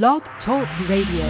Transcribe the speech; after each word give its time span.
Blog 0.00 0.22
Talk 0.46 0.66
Radio. 0.88 1.28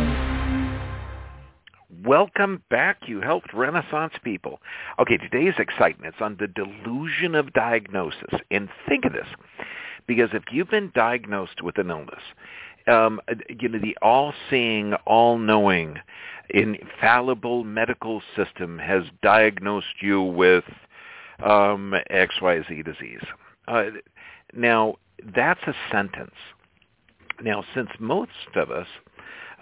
Welcome 2.04 2.62
back, 2.70 3.08
you 3.08 3.20
health 3.20 3.42
renaissance 3.52 4.12
people. 4.22 4.61
Okay, 5.00 5.16
today's 5.16 5.54
excitement 5.58 6.14
is 6.14 6.21
on 6.22 6.37
the 6.38 6.46
delusion 6.46 7.35
of 7.35 7.53
diagnosis. 7.54 8.38
And 8.53 8.69
think 8.88 9.04
of 9.04 9.14
this, 9.14 9.27
because 10.06 10.29
if 10.33 10.45
you've 10.53 10.71
been 10.71 10.93
diagnosed 10.95 11.61
with 11.61 11.77
an 11.77 11.90
illness, 11.90 12.22
um, 12.87 13.21
you 13.48 13.69
know, 13.69 13.80
the 13.80 13.98
all-seeing, 14.01 14.94
all-knowing, 15.06 15.97
infallible 16.51 17.65
medical 17.65 18.23
system 18.37 18.79
has 18.79 19.03
diagnosed 19.25 20.01
you 20.01 20.23
with 20.23 20.63
um, 21.45 21.95
XYZ 22.13 22.85
disease. 22.85 23.25
Uh, 23.67 23.87
now, 24.55 24.95
that's 25.35 25.63
a 25.67 25.75
sentence. 25.91 26.37
Now, 27.43 27.65
since 27.75 27.91
most 27.99 28.31
of 28.55 28.71
us, 28.71 28.87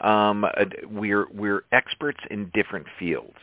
um, 0.01 0.47
we're, 0.88 1.27
we're 1.33 1.65
experts 1.73 2.21
in 2.30 2.51
different 2.55 2.87
fields. 2.98 3.37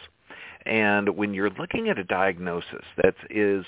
And 0.65 1.15
when 1.15 1.33
you're 1.33 1.49
looking 1.51 1.87
at 1.87 1.97
a 1.97 2.03
diagnosis 2.03 2.83
that 3.01 3.15
is 3.29 3.65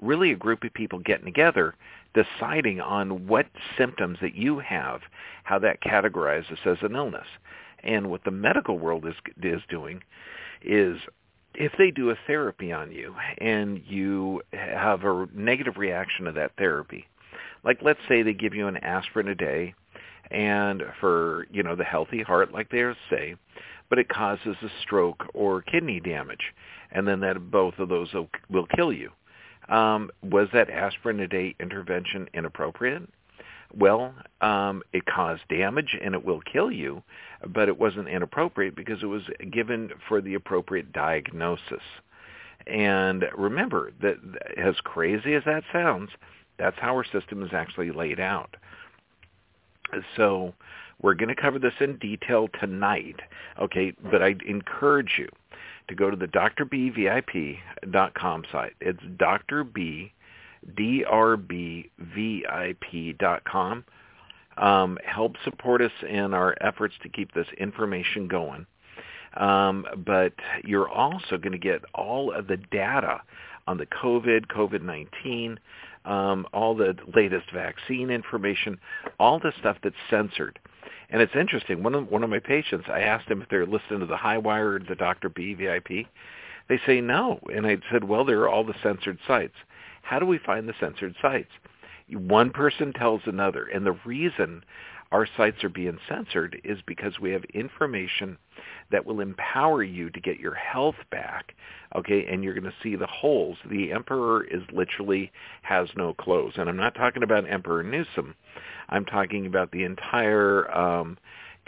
really 0.00 0.32
a 0.32 0.36
group 0.36 0.64
of 0.64 0.72
people 0.72 0.98
getting 0.98 1.26
together, 1.26 1.74
deciding 2.14 2.80
on 2.80 3.26
what 3.26 3.46
symptoms 3.76 4.18
that 4.22 4.34
you 4.34 4.58
have, 4.60 5.00
how 5.44 5.58
that 5.58 5.82
categorizes 5.82 6.64
as 6.64 6.78
an 6.82 6.96
illness. 6.96 7.26
And 7.84 8.10
what 8.10 8.24
the 8.24 8.30
medical 8.30 8.78
world 8.78 9.06
is 9.06 9.14
is 9.42 9.62
doing 9.68 10.02
is 10.62 10.98
if 11.54 11.72
they 11.78 11.90
do 11.90 12.10
a 12.10 12.18
therapy 12.26 12.72
on 12.72 12.92
you 12.92 13.14
and 13.38 13.82
you 13.86 14.42
have 14.52 15.04
a 15.04 15.28
negative 15.34 15.76
reaction 15.76 16.24
to 16.24 16.32
that 16.32 16.52
therapy, 16.56 17.06
like 17.64 17.78
let's 17.82 18.00
say 18.08 18.22
they 18.22 18.32
give 18.32 18.54
you 18.54 18.66
an 18.68 18.78
aspirin 18.78 19.28
a 19.28 19.34
day 19.34 19.74
and 20.30 20.82
for, 21.00 21.46
you 21.50 21.62
know, 21.62 21.74
the 21.76 21.84
healthy 21.84 22.22
heart 22.22 22.52
like 22.52 22.70
they 22.70 22.84
say, 23.10 23.34
but 23.88 23.98
it 23.98 24.08
causes 24.08 24.56
a 24.62 24.68
stroke 24.82 25.24
or 25.34 25.62
kidney 25.62 26.00
damage 26.00 26.52
and 26.90 27.06
then 27.06 27.20
that 27.20 27.50
both 27.50 27.78
of 27.78 27.88
those 27.88 28.08
will, 28.48 28.66
kill 28.74 28.92
you. 28.92 29.10
Um, 29.68 30.10
was 30.22 30.48
that 30.52 30.70
aspirin 30.70 31.20
a 31.20 31.28
day 31.28 31.54
intervention 31.60 32.28
inappropriate? 32.32 33.02
Well, 33.76 34.14
um, 34.40 34.82
it 34.94 35.04
caused 35.04 35.42
damage 35.50 35.96
and 36.02 36.14
it 36.14 36.24
will 36.24 36.40
kill 36.40 36.72
you, 36.72 37.02
but 37.46 37.68
it 37.68 37.78
wasn't 37.78 38.08
inappropriate 38.08 38.74
because 38.74 39.02
it 39.02 39.06
was 39.06 39.22
given 39.52 39.90
for 40.08 40.22
the 40.22 40.34
appropriate 40.34 40.92
diagnosis. 40.92 41.82
And 42.66 43.24
remember 43.36 43.92
that 44.00 44.16
as 44.56 44.74
crazy 44.84 45.34
as 45.34 45.42
that 45.44 45.64
sounds, 45.70 46.10
that's 46.58 46.78
how 46.80 46.94
our 46.94 47.04
system 47.04 47.42
is 47.42 47.50
actually 47.52 47.90
laid 47.90 48.20
out. 48.20 48.56
So 50.16 50.54
we're 51.00 51.14
going 51.14 51.34
to 51.34 51.40
cover 51.40 51.58
this 51.58 51.74
in 51.80 51.96
detail 51.98 52.48
tonight, 52.60 53.20
okay? 53.58 53.92
But 54.10 54.22
I 54.22 54.36
encourage 54.46 55.14
you 55.18 55.28
to 55.88 55.94
go 55.94 56.10
to 56.10 56.16
the 56.16 56.26
drbvip.com 56.26 57.62
site. 58.52 58.74
It's 58.80 59.02
drbvip 59.02 60.10
drbvip.com. 60.66 61.84
Um, 64.56 64.98
help 65.04 65.36
support 65.44 65.82
us 65.82 65.92
in 66.08 66.34
our 66.34 66.56
efforts 66.60 66.94
to 67.02 67.08
keep 67.08 67.32
this 67.32 67.46
information 67.58 68.26
going. 68.26 68.66
Um, 69.36 69.86
but 70.04 70.32
you're 70.64 70.88
also 70.88 71.36
going 71.36 71.52
to 71.52 71.58
get 71.58 71.84
all 71.94 72.32
of 72.32 72.48
the 72.48 72.56
data 72.56 73.20
on 73.68 73.76
the 73.78 73.86
COVID, 73.86 74.46
COVID-19, 74.46 75.58
um, 76.04 76.46
all 76.52 76.74
the 76.74 76.96
latest 77.14 77.50
vaccine 77.52 78.10
information, 78.10 78.78
all 79.18 79.38
the 79.38 79.52
stuff 79.58 79.76
that's 79.82 79.96
censored. 80.10 80.58
And 81.10 81.22
it's 81.22 81.34
interesting. 81.34 81.82
One 81.82 81.94
of 81.94 82.10
one 82.10 82.22
of 82.22 82.30
my 82.30 82.38
patients, 82.38 82.86
I 82.88 83.00
asked 83.00 83.28
them 83.28 83.40
if 83.42 83.48
they're 83.48 83.66
listening 83.66 84.00
to 84.00 84.06
the 84.06 84.16
High 84.16 84.38
Wire 84.38 84.74
or 84.74 84.78
the 84.78 84.94
Dr. 84.94 85.28
B 85.28 85.54
VIP. 85.54 86.06
They 86.68 86.78
say 86.86 87.00
no, 87.00 87.40
and 87.52 87.66
I 87.66 87.78
said, 87.90 88.04
well, 88.04 88.26
there 88.26 88.40
are 88.40 88.48
all 88.48 88.64
the 88.64 88.74
censored 88.82 89.18
sites. 89.26 89.54
How 90.02 90.18
do 90.18 90.26
we 90.26 90.38
find 90.38 90.68
the 90.68 90.74
censored 90.78 91.14
sites? 91.20 91.50
One 92.10 92.50
person 92.50 92.92
tells 92.92 93.22
another, 93.24 93.64
and 93.64 93.86
the 93.86 93.98
reason 94.04 94.64
our 95.10 95.26
sites 95.36 95.64
are 95.64 95.70
being 95.70 95.98
censored 96.08 96.60
is 96.64 96.78
because 96.86 97.18
we 97.18 97.30
have 97.30 97.44
information 97.54 98.36
that 98.90 99.06
will 99.06 99.20
empower 99.20 99.82
you 99.82 100.10
to 100.10 100.20
get 100.20 100.38
your 100.38 100.54
health 100.54 100.96
back, 101.10 101.54
okay, 101.94 102.26
and 102.26 102.44
you're 102.44 102.54
going 102.54 102.64
to 102.64 102.82
see 102.82 102.96
the 102.96 103.06
holes. 103.06 103.56
The 103.70 103.92
emperor 103.92 104.44
is 104.44 104.62
literally 104.72 105.32
has 105.62 105.88
no 105.96 106.12
clothes, 106.12 106.54
and 106.56 106.68
I'm 106.68 106.76
not 106.76 106.94
talking 106.94 107.22
about 107.22 107.50
Emperor 107.50 107.82
Newsom. 107.82 108.34
I'm 108.90 109.04
talking 109.04 109.46
about 109.46 109.70
the 109.70 109.84
entire 109.84 110.70
um, 110.76 111.16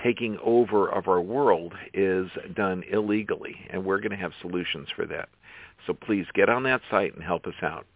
taking 0.02 0.38
over 0.42 0.88
of 0.88 1.08
our 1.08 1.20
world 1.20 1.74
is 1.94 2.28
done 2.54 2.82
illegally, 2.90 3.56
and 3.70 3.84
we're 3.84 4.00
going 4.00 4.10
to 4.10 4.16
have 4.16 4.32
solutions 4.40 4.88
for 4.94 5.06
that. 5.06 5.28
So 5.86 5.94
please 5.94 6.26
get 6.34 6.48
on 6.48 6.62
that 6.64 6.82
site 6.90 7.14
and 7.14 7.22
help 7.22 7.46
us 7.46 7.54
out. 7.62 7.86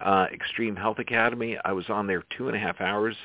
Uh, 0.00 0.26
Extreme 0.32 0.76
Health 0.76 0.98
Academy, 0.98 1.56
I 1.64 1.72
was 1.72 1.88
on 1.88 2.06
there 2.06 2.22
two 2.36 2.48
and 2.48 2.56
a 2.56 2.60
half 2.60 2.80
hours 2.80 3.16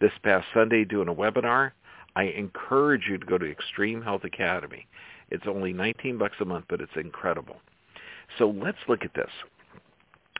this 0.00 0.12
past 0.22 0.46
Sunday 0.54 0.84
doing 0.84 1.08
a 1.08 1.14
webinar. 1.14 1.72
I 2.16 2.24
encourage 2.24 3.06
you 3.08 3.18
to 3.18 3.26
go 3.26 3.38
to 3.38 3.50
Extreme 3.50 4.02
Health 4.02 4.24
Academy. 4.24 4.86
It's 5.30 5.46
only 5.46 5.72
19 5.72 6.18
bucks 6.18 6.36
a 6.40 6.44
month, 6.44 6.66
but 6.68 6.80
it's 6.80 6.96
incredible. 6.96 7.56
So 8.38 8.48
let's 8.50 8.78
look 8.88 9.04
at 9.04 9.14
this. 9.14 9.30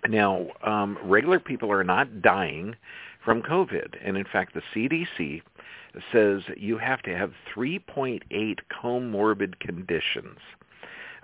Now, 0.09 0.47
um, 0.65 0.99
regular 1.03 1.41
people 1.41 1.71
are 1.73 1.85
not 1.85 2.23
dying 2.23 2.77
from 3.25 3.43
COVID, 3.43 3.97
and 4.03 4.17
in 4.17 4.25
fact, 4.25 4.55
the 4.55 4.63
CDC 4.75 5.43
says 6.13 6.43
you 6.57 6.79
have 6.79 7.03
to 7.03 7.17
have 7.17 7.33
3.8 7.55 8.59
comorbid 8.71 9.59
conditions, 9.59 10.39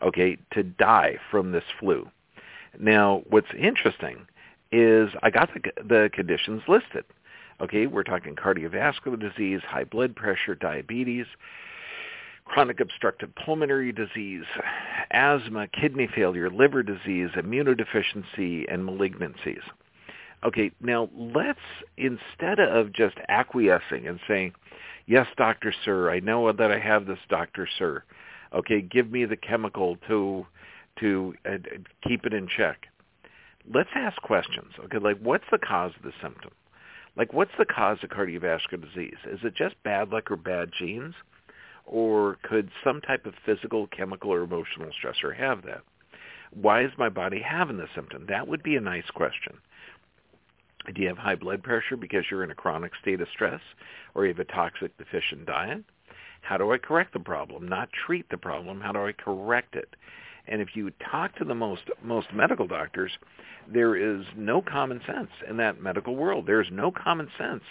okay, 0.02 0.36
to 0.52 0.62
die 0.62 1.16
from 1.30 1.52
this 1.52 1.64
flu. 1.78 2.08
Now, 2.78 3.22
what's 3.28 3.46
interesting 3.56 4.26
is 4.72 5.10
I 5.22 5.30
got 5.30 5.50
the, 5.54 5.60
the 5.82 6.10
conditions 6.12 6.62
listed. 6.66 7.04
Okay, 7.60 7.86
we're 7.86 8.02
talking 8.02 8.34
cardiovascular 8.34 9.18
disease, 9.18 9.60
high 9.66 9.84
blood 9.84 10.16
pressure, 10.16 10.54
diabetes, 10.54 11.26
chronic 12.44 12.80
obstructive 12.80 13.30
pulmonary 13.36 13.92
disease, 13.92 14.44
asthma, 15.10 15.68
kidney 15.68 16.08
failure, 16.14 16.50
liver 16.50 16.82
disease, 16.82 17.30
immunodeficiency, 17.36 18.64
and 18.72 18.86
malignancies. 18.86 19.62
Okay, 20.44 20.72
now 20.80 21.08
let's, 21.16 21.58
instead 21.96 22.58
of 22.58 22.92
just 22.92 23.16
acquiescing 23.28 24.06
and 24.06 24.20
saying, 24.28 24.52
yes, 25.06 25.26
doctor, 25.36 25.72
sir, 25.84 26.10
I 26.10 26.20
know 26.20 26.52
that 26.52 26.70
I 26.70 26.78
have 26.78 27.06
this, 27.06 27.18
doctor, 27.30 27.68
sir. 27.78 28.02
Okay, 28.52 28.82
give 28.82 29.10
me 29.10 29.24
the 29.24 29.36
chemical 29.36 29.96
to 30.08 30.46
to 31.00 31.34
uh, 31.44 31.56
keep 32.06 32.24
it 32.24 32.32
in 32.32 32.46
check. 32.46 32.86
Let's 33.72 33.88
ask 33.96 34.20
questions. 34.22 34.72
Okay, 34.84 34.98
like 34.98 35.18
what's 35.18 35.44
the 35.50 35.58
cause 35.58 35.92
of 35.96 36.02
the 36.04 36.12
symptom? 36.22 36.52
Like, 37.16 37.32
what's 37.32 37.52
the 37.58 37.64
cause 37.64 37.98
of 38.02 38.10
cardiovascular 38.10 38.82
disease? 38.82 39.18
Is 39.30 39.40
it 39.44 39.54
just 39.54 39.80
bad 39.84 40.10
luck 40.10 40.30
or 40.30 40.36
bad 40.36 40.70
genes? 40.76 41.14
Or 41.86 42.38
could 42.42 42.70
some 42.82 43.00
type 43.00 43.26
of 43.26 43.34
physical, 43.44 43.86
chemical, 43.88 44.32
or 44.32 44.42
emotional 44.42 44.90
stressor 44.90 45.36
have 45.36 45.62
that? 45.62 45.82
Why 46.50 46.84
is 46.84 46.92
my 46.96 47.08
body 47.08 47.40
having 47.40 47.76
the 47.76 47.88
symptom? 47.94 48.26
That 48.28 48.48
would 48.48 48.62
be 48.62 48.76
a 48.76 48.80
nice 48.80 49.08
question. 49.14 49.58
Do 50.92 51.00
you 51.00 51.08
have 51.08 51.18
high 51.18 51.34
blood 51.34 51.62
pressure 51.62 51.96
because 51.96 52.24
you're 52.30 52.44
in 52.44 52.50
a 52.50 52.54
chronic 52.54 52.92
state 53.00 53.20
of 53.20 53.28
stress 53.28 53.60
or 54.14 54.24
you 54.24 54.32
have 54.32 54.38
a 54.38 54.44
toxic 54.44 54.96
deficient 54.98 55.46
diet? 55.46 55.84
How 56.42 56.58
do 56.58 56.72
I 56.72 56.78
correct 56.78 57.12
the 57.12 57.20
problem? 57.20 57.66
Not 57.68 57.88
treat 58.06 58.28
the 58.28 58.36
problem. 58.36 58.80
How 58.80 58.92
do 58.92 59.06
I 59.06 59.12
correct 59.12 59.76
it? 59.76 59.94
And 60.46 60.60
if 60.60 60.74
you 60.74 60.90
talk 61.10 61.36
to 61.36 61.44
the 61.44 61.54
most 61.54 61.82
most 62.02 62.28
medical 62.32 62.66
doctors, 62.66 63.12
there 63.72 63.96
is 63.96 64.24
no 64.36 64.60
common 64.60 65.00
sense 65.06 65.30
in 65.48 65.56
that 65.58 65.80
medical 65.80 66.16
world. 66.16 66.46
There 66.46 66.60
is 66.60 66.68
no 66.70 66.90
common 66.90 67.28
sense, 67.38 67.62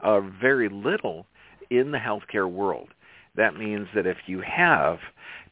uh, 0.00 0.20
very 0.20 0.68
little 0.68 1.26
in 1.70 1.90
the 1.90 1.98
healthcare 1.98 2.50
world. 2.50 2.88
That 3.36 3.56
means 3.56 3.88
that 3.94 4.06
if 4.06 4.18
you 4.26 4.40
have 4.40 4.98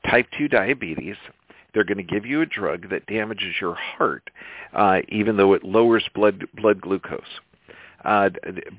type 0.08 0.26
2 0.37 0.49
diabetes, 0.49 1.17
they're 1.72 1.84
going 1.84 1.96
to 1.99 2.02
give 2.02 2.26
you 2.26 2.43
a 2.43 2.46
drug 2.46 2.90
that 2.90 3.06
damages 3.06 3.55
your 3.61 3.75
heart, 3.75 4.31
uh, 4.75 5.00
even 5.08 5.37
though 5.37 5.55
it 5.55 5.64
lowers 5.64 6.05
blood 6.14 6.46
blood 6.55 6.81
glucose. 6.81 7.40
Uh, 8.05 8.31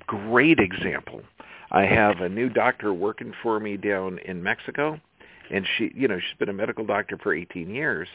great 0.07 0.59
example. 0.59 1.21
I 1.71 1.83
have 1.85 2.19
a 2.19 2.29
new 2.29 2.49
doctor 2.49 2.93
working 2.93 3.33
for 3.41 3.59
me 3.59 3.77
down 3.77 4.19
in 4.19 4.43
Mexico 4.43 4.99
and 5.51 5.67
she 5.77 5.91
you 5.93 6.07
know 6.07 6.17
she's 6.17 6.37
been 6.39 6.49
a 6.49 6.53
medical 6.53 6.85
doctor 6.85 7.17
for 7.21 7.33
18 7.35 7.69
years 7.69 8.07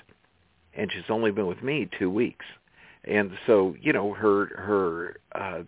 and 0.74 0.90
she's 0.90 1.08
only 1.08 1.30
been 1.30 1.46
with 1.46 1.62
me 1.62 1.88
2 1.98 2.10
weeks. 2.10 2.44
And 3.04 3.30
so 3.46 3.76
you 3.80 3.92
know 3.92 4.12
her 4.14 4.46
her 4.56 5.16
uh 5.32 5.62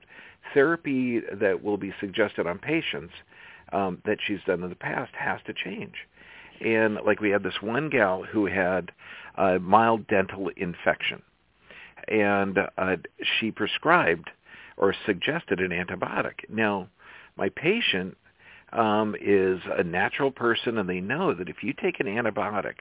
therapy 0.54 1.20
that 1.20 1.62
will 1.62 1.76
be 1.76 1.94
suggested 2.00 2.46
on 2.46 2.58
patients 2.58 3.12
um 3.72 4.02
that 4.06 4.18
she's 4.26 4.40
done 4.46 4.62
in 4.64 4.70
the 4.70 4.76
past 4.76 5.12
has 5.14 5.40
to 5.46 5.52
change. 5.52 5.94
And 6.60 6.98
like 7.06 7.20
we 7.20 7.30
had 7.30 7.44
this 7.44 7.62
one 7.62 7.90
gal 7.90 8.24
who 8.24 8.46
had 8.46 8.90
a 9.36 9.58
mild 9.60 10.08
dental 10.08 10.50
infection. 10.56 11.22
And 12.08 12.58
uh 12.76 12.96
she 13.38 13.50
prescribed 13.50 14.30
or 14.76 14.94
suggested 15.06 15.60
an 15.60 15.70
antibiotic. 15.70 16.48
Now 16.48 16.88
my 17.36 17.50
patient 17.50 18.16
um, 18.72 19.14
is 19.20 19.60
a 19.76 19.82
natural 19.82 20.30
person, 20.30 20.78
and 20.78 20.88
they 20.88 21.00
know 21.00 21.34
that 21.34 21.48
if 21.48 21.62
you 21.62 21.72
take 21.72 22.00
an 22.00 22.06
antibiotic, 22.06 22.74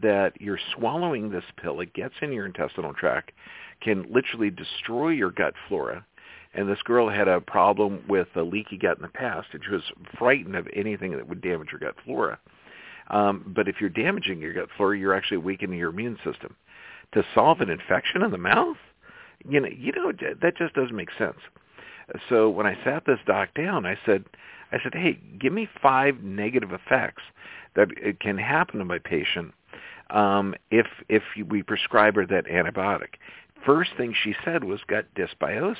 that 0.00 0.40
you're 0.40 0.58
swallowing 0.76 1.30
this 1.30 1.44
pill, 1.56 1.80
it 1.80 1.94
gets 1.94 2.14
in 2.22 2.32
your 2.32 2.46
intestinal 2.46 2.92
tract, 2.94 3.32
can 3.80 4.06
literally 4.10 4.50
destroy 4.50 5.08
your 5.08 5.30
gut 5.30 5.54
flora. 5.68 6.04
And 6.54 6.68
this 6.68 6.82
girl 6.82 7.08
had 7.08 7.28
a 7.28 7.40
problem 7.40 8.04
with 8.08 8.28
a 8.36 8.42
leaky 8.42 8.76
gut 8.76 8.96
in 8.96 9.02
the 9.02 9.08
past, 9.08 9.48
and 9.52 9.62
she 9.64 9.70
was 9.70 9.82
frightened 10.18 10.56
of 10.56 10.68
anything 10.74 11.12
that 11.12 11.28
would 11.28 11.40
damage 11.40 11.68
her 11.70 11.78
gut 11.78 11.94
flora. 12.04 12.38
Um, 13.08 13.52
but 13.54 13.68
if 13.68 13.76
you're 13.80 13.90
damaging 13.90 14.40
your 14.40 14.52
gut 14.52 14.68
flora, 14.76 14.98
you're 14.98 15.14
actually 15.14 15.38
weakening 15.38 15.78
your 15.78 15.90
immune 15.90 16.18
system. 16.24 16.54
To 17.14 17.24
solve 17.34 17.60
an 17.60 17.70
infection 17.70 18.22
in 18.22 18.30
the 18.30 18.38
mouth, 18.38 18.76
you 19.48 19.60
know, 19.60 19.68
you 19.68 19.92
know 19.92 20.12
that 20.40 20.56
just 20.56 20.74
doesn't 20.74 20.96
make 20.96 21.10
sense. 21.18 21.38
So 22.28 22.48
when 22.48 22.66
I 22.66 22.76
sat 22.84 23.04
this 23.06 23.18
doc 23.26 23.54
down, 23.54 23.86
I 23.86 23.98
said, 24.04 24.24
I 24.72 24.78
said, 24.82 24.94
hey, 24.94 25.18
give 25.38 25.52
me 25.52 25.68
five 25.80 26.22
negative 26.22 26.72
effects 26.72 27.22
that 27.76 27.88
it 27.96 28.20
can 28.20 28.38
happen 28.38 28.78
to 28.78 28.84
my 28.84 28.98
patient 28.98 29.52
um, 30.10 30.54
if 30.70 30.86
if 31.08 31.22
we 31.48 31.62
prescribe 31.62 32.16
her 32.16 32.26
that 32.26 32.46
antibiotic. 32.46 33.14
First 33.64 33.92
thing 33.96 34.14
she 34.22 34.34
said 34.44 34.64
was 34.64 34.80
gut 34.86 35.06
dysbiosis. 35.14 35.76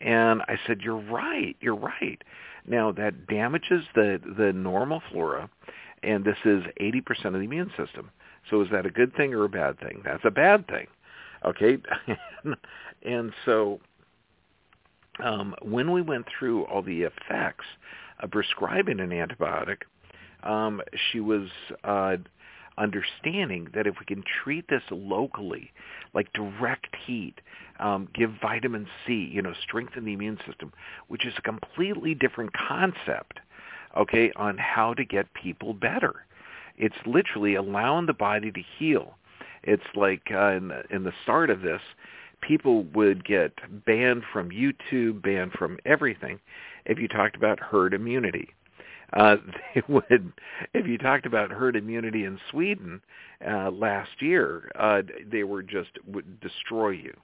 And 0.00 0.42
I 0.42 0.58
said, 0.66 0.80
you're 0.80 0.96
right, 0.96 1.56
you're 1.60 1.74
right. 1.74 2.22
Now 2.66 2.92
that 2.92 3.26
damages 3.26 3.84
the, 3.94 4.20
the 4.38 4.52
normal 4.52 5.02
flora, 5.10 5.50
and 6.02 6.24
this 6.24 6.36
is 6.44 6.62
80% 6.80 7.26
of 7.26 7.32
the 7.34 7.38
immune 7.40 7.70
system. 7.76 8.10
So 8.48 8.62
is 8.62 8.68
that 8.70 8.86
a 8.86 8.90
good 8.90 9.14
thing 9.16 9.34
or 9.34 9.44
a 9.44 9.48
bad 9.48 9.80
thing? 9.80 10.02
That's 10.04 10.24
a 10.24 10.30
bad 10.30 10.68
thing. 10.68 10.86
Okay? 11.44 11.78
and 13.02 13.32
so 13.44 13.80
um, 15.22 15.54
when 15.62 15.92
we 15.92 16.02
went 16.02 16.26
through 16.38 16.64
all 16.64 16.82
the 16.82 17.02
effects 17.02 17.64
of 18.20 18.30
prescribing 18.30 19.00
an 19.00 19.10
antibiotic, 19.10 19.82
um, 20.42 20.80
she 21.10 21.20
was 21.20 21.48
uh, 21.84 22.16
understanding 22.78 23.68
that 23.74 23.86
if 23.86 23.96
we 23.98 24.06
can 24.06 24.22
treat 24.42 24.68
this 24.68 24.82
locally, 24.90 25.72
like 26.14 26.32
direct 26.32 26.94
heat, 27.06 27.34
um, 27.80 28.08
give 28.14 28.30
vitamin 28.40 28.86
C, 29.06 29.30
you 29.32 29.42
know, 29.42 29.52
strengthen 29.62 30.04
the 30.04 30.12
immune 30.12 30.38
system, 30.46 30.72
which 31.08 31.26
is 31.26 31.34
a 31.36 31.42
completely 31.42 32.14
different 32.14 32.52
concept, 32.52 33.40
okay, 33.96 34.32
on 34.36 34.56
how 34.58 34.94
to 34.94 35.04
get 35.04 35.32
people 35.34 35.74
better. 35.74 36.24
It's 36.76 36.96
literally 37.06 37.56
allowing 37.56 38.06
the 38.06 38.12
body 38.12 38.52
to 38.52 38.62
heal. 38.78 39.16
It's 39.64 39.82
like 39.94 40.22
uh, 40.32 40.52
in, 40.52 40.68
the, 40.68 40.82
in 40.90 41.04
the 41.04 41.12
start 41.24 41.50
of 41.50 41.62
this, 41.62 41.80
people 42.40 42.84
would 42.94 43.24
get 43.24 43.52
banned 43.84 44.22
from 44.32 44.50
YouTube, 44.50 45.22
banned 45.22 45.52
from 45.52 45.78
everything 45.84 46.40
if 46.86 46.98
you 46.98 47.08
talked 47.08 47.36
about 47.36 47.60
herd 47.60 47.94
immunity 47.94 48.54
uh, 49.12 49.36
they 49.74 49.82
would, 49.88 50.32
if 50.74 50.86
you 50.86 50.98
talked 50.98 51.26
about 51.26 51.50
herd 51.50 51.76
immunity 51.76 52.24
in 52.24 52.38
Sweden 52.50 53.00
uh, 53.46 53.70
last 53.70 54.20
year, 54.20 54.70
uh, 54.78 55.02
they 55.30 55.44
were 55.44 55.62
just 55.62 55.90
would 56.06 56.40
destroy 56.40 56.90
you. 56.90 57.14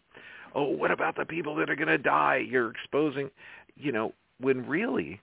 Oh, 0.55 0.65
what 0.69 0.91
about 0.91 1.17
the 1.17 1.25
people 1.25 1.55
that 1.57 1.69
are 1.69 1.77
going 1.77 1.89
to 1.89 1.99
die? 1.99 2.45
You're 2.49 2.71
exposing, 2.71 3.31
you 3.77 3.91
know, 3.91 4.13
when 4.39 4.67
really 4.67 5.21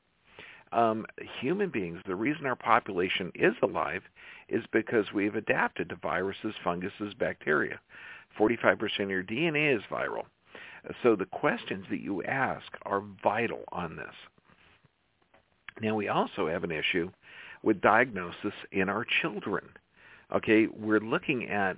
um, 0.74 1.06
human 1.40 1.70
beings, 1.70 2.00
the 2.06 2.16
reason 2.16 2.46
our 2.46 2.56
population 2.56 3.32
is 3.36 3.54
alive 3.64 4.02
is 4.50 4.64
because 4.74 5.06
we've 5.14 5.36
adapted 5.36 5.88
to 5.90 5.96
viruses, 5.96 6.54
funguses, 6.64 7.14
bacteria. 7.18 7.80
45% 8.40 8.82
of 9.00 9.10
your 9.10 9.24
DNA 9.24 9.76
is 9.76 9.84
viral. 9.92 10.24
So 11.04 11.16
the 11.16 11.26
questions 11.26 11.86
that 11.90 12.02
you 12.02 12.24
ask 12.24 12.66
are 12.84 13.04
vital 13.24 13.64
on 13.72 13.96
this. 13.96 14.16
Now 15.82 15.96
we 15.96 16.08
also 16.08 16.48
have 16.48 16.64
an 16.64 16.72
issue 16.72 17.12
with 17.64 17.82
diagnosis 17.82 18.54
in 18.72 18.90
our 18.90 19.06
children. 19.22 19.70
Okay, 20.34 20.68
we're 20.68 21.00
looking 21.00 21.50
at, 21.50 21.78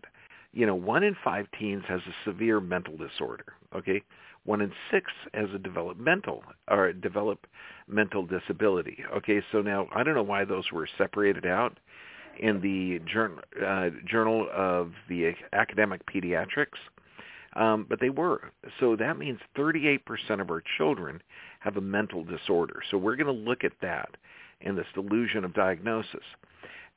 you 0.53 0.65
know, 0.65 0.75
one 0.75 1.03
in 1.03 1.15
five 1.23 1.47
teens 1.59 1.83
has 1.87 2.01
a 2.01 2.29
severe 2.29 2.59
mental 2.59 2.95
disorder. 2.97 3.53
Okay, 3.75 4.03
one 4.45 4.61
in 4.61 4.71
six 4.91 5.11
has 5.33 5.49
a 5.53 5.59
developmental 5.59 6.43
or 6.69 6.93
developmental 6.93 8.25
disability. 8.25 9.03
Okay, 9.15 9.41
so 9.51 9.61
now 9.61 9.87
I 9.93 10.03
don't 10.03 10.15
know 10.15 10.23
why 10.23 10.45
those 10.45 10.71
were 10.71 10.87
separated 10.97 11.45
out 11.45 11.77
in 12.39 12.61
the 12.61 12.99
journal, 13.11 13.39
uh, 13.65 13.89
Journal 14.05 14.47
of 14.53 14.91
the 15.09 15.33
Academic 15.53 16.01
Pediatrics, 16.05 16.79
um, 17.55 17.85
but 17.87 17.99
they 17.99 18.09
were. 18.09 18.51
So 18.79 18.95
that 18.95 19.17
means 19.17 19.39
38% 19.57 19.99
of 20.41 20.49
our 20.49 20.63
children 20.77 21.21
have 21.59 21.77
a 21.77 21.81
mental 21.81 22.23
disorder. 22.23 22.81
So 22.89 22.97
we're 22.97 23.15
going 23.15 23.27
to 23.27 23.49
look 23.49 23.63
at 23.63 23.73
that 23.81 24.09
and 24.61 24.77
this 24.77 24.87
delusion 24.93 25.43
of 25.43 25.53
diagnosis 25.53 26.23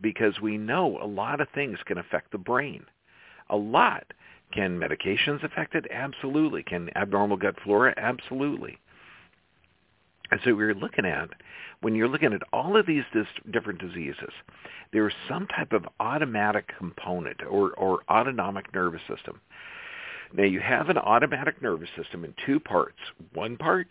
because 0.00 0.40
we 0.40 0.56
know 0.56 0.98
a 1.02 1.06
lot 1.06 1.40
of 1.40 1.48
things 1.54 1.78
can 1.86 1.98
affect 1.98 2.32
the 2.32 2.38
brain. 2.38 2.84
A 3.50 3.56
lot. 3.56 4.04
Can 4.52 4.78
medications 4.78 5.42
affect 5.42 5.74
it? 5.74 5.86
Absolutely. 5.90 6.62
Can 6.62 6.90
abnormal 6.96 7.36
gut 7.36 7.56
flora? 7.64 7.92
Absolutely. 7.96 8.78
And 10.30 10.40
so 10.44 10.54
we're 10.54 10.74
looking 10.74 11.04
at, 11.04 11.28
when 11.80 11.94
you're 11.94 12.08
looking 12.08 12.32
at 12.32 12.42
all 12.52 12.76
of 12.76 12.86
these 12.86 13.04
dis- 13.12 13.26
different 13.52 13.80
diseases, 13.80 14.32
there 14.92 15.06
is 15.06 15.14
some 15.28 15.46
type 15.46 15.72
of 15.72 15.86
automatic 16.00 16.70
component 16.78 17.42
or, 17.42 17.72
or 17.72 18.00
autonomic 18.10 18.72
nervous 18.74 19.02
system. 19.08 19.40
Now 20.32 20.44
you 20.44 20.60
have 20.60 20.88
an 20.88 20.98
automatic 20.98 21.62
nervous 21.62 21.88
system 21.96 22.24
in 22.24 22.34
two 22.44 22.58
parts. 22.58 22.98
One 23.34 23.56
part 23.56 23.88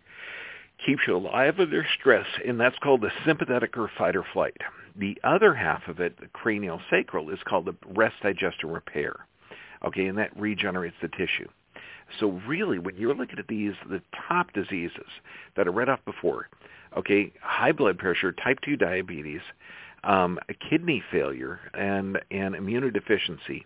keeps 0.85 1.01
you 1.07 1.15
alive 1.15 1.59
under 1.59 1.85
stress, 1.99 2.27
and 2.45 2.59
that's 2.59 2.77
called 2.79 3.01
the 3.01 3.11
sympathetic 3.25 3.77
or 3.77 3.89
fight 3.97 4.15
or 4.15 4.25
flight. 4.33 4.57
The 4.97 5.17
other 5.23 5.53
half 5.53 5.87
of 5.87 5.99
it, 5.99 6.19
the 6.19 6.27
cranial 6.27 6.81
sacral, 6.89 7.29
is 7.29 7.39
called 7.45 7.65
the 7.65 7.75
rest, 7.95 8.15
digest, 8.23 8.57
and 8.63 8.73
repair. 8.73 9.15
Okay, 9.85 10.07
and 10.07 10.17
that 10.17 10.37
regenerates 10.37 10.95
the 11.01 11.09
tissue. 11.09 11.47
So 12.19 12.41
really, 12.47 12.79
when 12.79 12.97
you're 12.97 13.15
looking 13.15 13.39
at 13.39 13.47
these, 13.47 13.73
the 13.89 14.01
top 14.27 14.53
diseases 14.53 15.07
that 15.55 15.67
I 15.67 15.69
read 15.69 15.89
off 15.89 15.99
before, 16.05 16.49
okay, 16.97 17.31
high 17.41 17.71
blood 17.71 17.97
pressure, 17.97 18.31
type 18.31 18.59
2 18.63 18.77
diabetes, 18.77 19.41
um, 20.03 20.39
kidney 20.69 21.03
failure, 21.11 21.59
and, 21.73 22.19
and 22.31 22.55
immunodeficiency, 22.55 23.65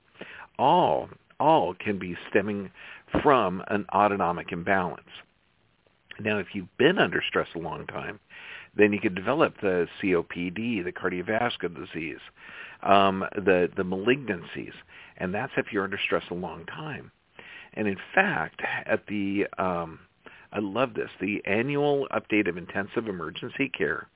all, 0.57 1.09
all 1.39 1.73
can 1.73 1.99
be 1.99 2.17
stemming 2.29 2.71
from 3.21 3.63
an 3.67 3.85
autonomic 3.93 4.51
imbalance. 4.51 5.09
Now, 6.19 6.39
if 6.39 6.47
you've 6.53 6.75
been 6.77 6.97
under 6.97 7.21
stress 7.27 7.47
a 7.55 7.59
long 7.59 7.85
time, 7.87 8.19
then 8.75 8.93
you 8.93 8.99
could 8.99 9.15
develop 9.15 9.55
the 9.61 9.87
COPD, 10.01 10.83
the 10.83 10.91
cardiovascular 10.91 11.75
disease, 11.85 12.19
um, 12.83 13.25
the 13.35 13.69
the 13.75 13.83
malignancies, 13.83 14.73
and 15.17 15.33
that's 15.33 15.51
if 15.57 15.71
you're 15.71 15.83
under 15.83 15.99
stress 16.03 16.23
a 16.29 16.35
long 16.35 16.65
time. 16.65 17.11
And 17.73 17.87
in 17.87 17.97
fact, 18.13 18.61
at 18.85 19.05
the 19.07 19.47
um, 19.57 19.99
I 20.51 20.59
love 20.59 20.93
this 20.95 21.09
the 21.21 21.41
annual 21.45 22.07
update 22.11 22.49
of 22.49 22.57
intensive 22.57 23.07
emergency 23.07 23.69
care, 23.69 24.07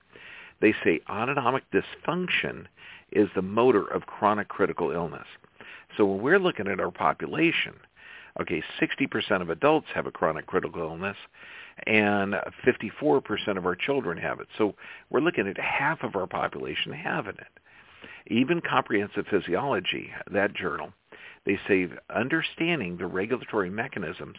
they 0.61 0.73
say 0.83 1.01
autonomic 1.09 1.63
dysfunction 1.71 2.65
is 3.11 3.29
the 3.35 3.41
motor 3.41 3.85
of 3.85 4.05
chronic 4.05 4.47
critical 4.47 4.91
illness. 4.91 5.27
So 5.97 6.05
when 6.05 6.21
we're 6.21 6.39
looking 6.39 6.67
at 6.67 6.79
our 6.79 6.91
population, 6.91 7.73
okay, 8.41 8.63
60% 8.81 9.41
of 9.41 9.49
adults 9.49 9.87
have 9.93 10.07
a 10.07 10.11
chronic 10.11 10.47
critical 10.47 10.81
illness, 10.81 11.17
and 11.85 12.35
54% 12.65 13.57
of 13.57 13.65
our 13.65 13.75
children 13.75 14.17
have 14.17 14.39
it. 14.39 14.47
So 14.57 14.75
we're 15.09 15.21
looking 15.21 15.47
at 15.47 15.57
half 15.59 16.03
of 16.03 16.15
our 16.15 16.27
population 16.27 16.91
having 16.91 17.35
it. 17.35 17.59
Even 18.27 18.61
Comprehensive 18.61 19.25
Physiology, 19.29 20.09
that 20.31 20.53
journal, 20.53 20.93
they 21.45 21.59
say 21.67 21.87
understanding 22.13 22.97
the 22.97 23.07
regulatory 23.07 23.69
mechanisms 23.69 24.37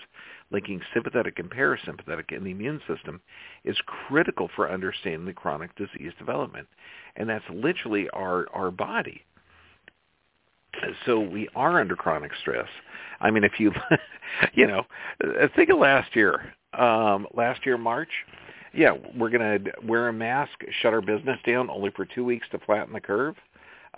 linking 0.50 0.80
sympathetic 0.92 1.38
and 1.38 1.50
parasympathetic 1.50 2.32
in 2.32 2.44
the 2.44 2.50
immune 2.50 2.80
system 2.87 3.20
is 3.64 3.76
critical 3.87 4.49
for 4.54 4.70
understanding 4.70 5.26
the 5.26 5.32
chronic 5.32 5.75
disease 5.76 6.12
development. 6.18 6.66
And 7.16 7.28
that's 7.28 7.44
literally 7.50 8.08
our, 8.11 8.46
our 8.54 8.70
body. 8.70 9.23
So 11.06 11.20
we 11.20 11.49
are 11.54 11.80
under 11.80 11.94
chronic 11.94 12.32
stress. 12.40 12.68
I 13.20 13.30
mean, 13.30 13.44
if 13.44 13.61
you, 13.61 13.73
you 14.54 14.66
know, 14.66 14.87
think 15.54 15.70
of 15.70 15.78
last 15.78 16.16
year 16.16 16.54
um, 16.78 17.26
last 17.34 17.64
year, 17.64 17.78
March. 17.78 18.11
Yeah, 18.73 18.92
we're 19.16 19.30
going 19.30 19.64
to 19.64 19.73
wear 19.87 20.08
a 20.08 20.12
mask, 20.12 20.52
shut 20.82 20.92
our 20.92 21.00
business 21.00 21.38
down 21.46 21.70
only 21.70 21.90
for 21.90 22.04
two 22.04 22.25
weeks 22.25 22.46
to 22.50 22.58
flatten 22.58 22.92
the 22.92 23.00
curve. 23.00 23.37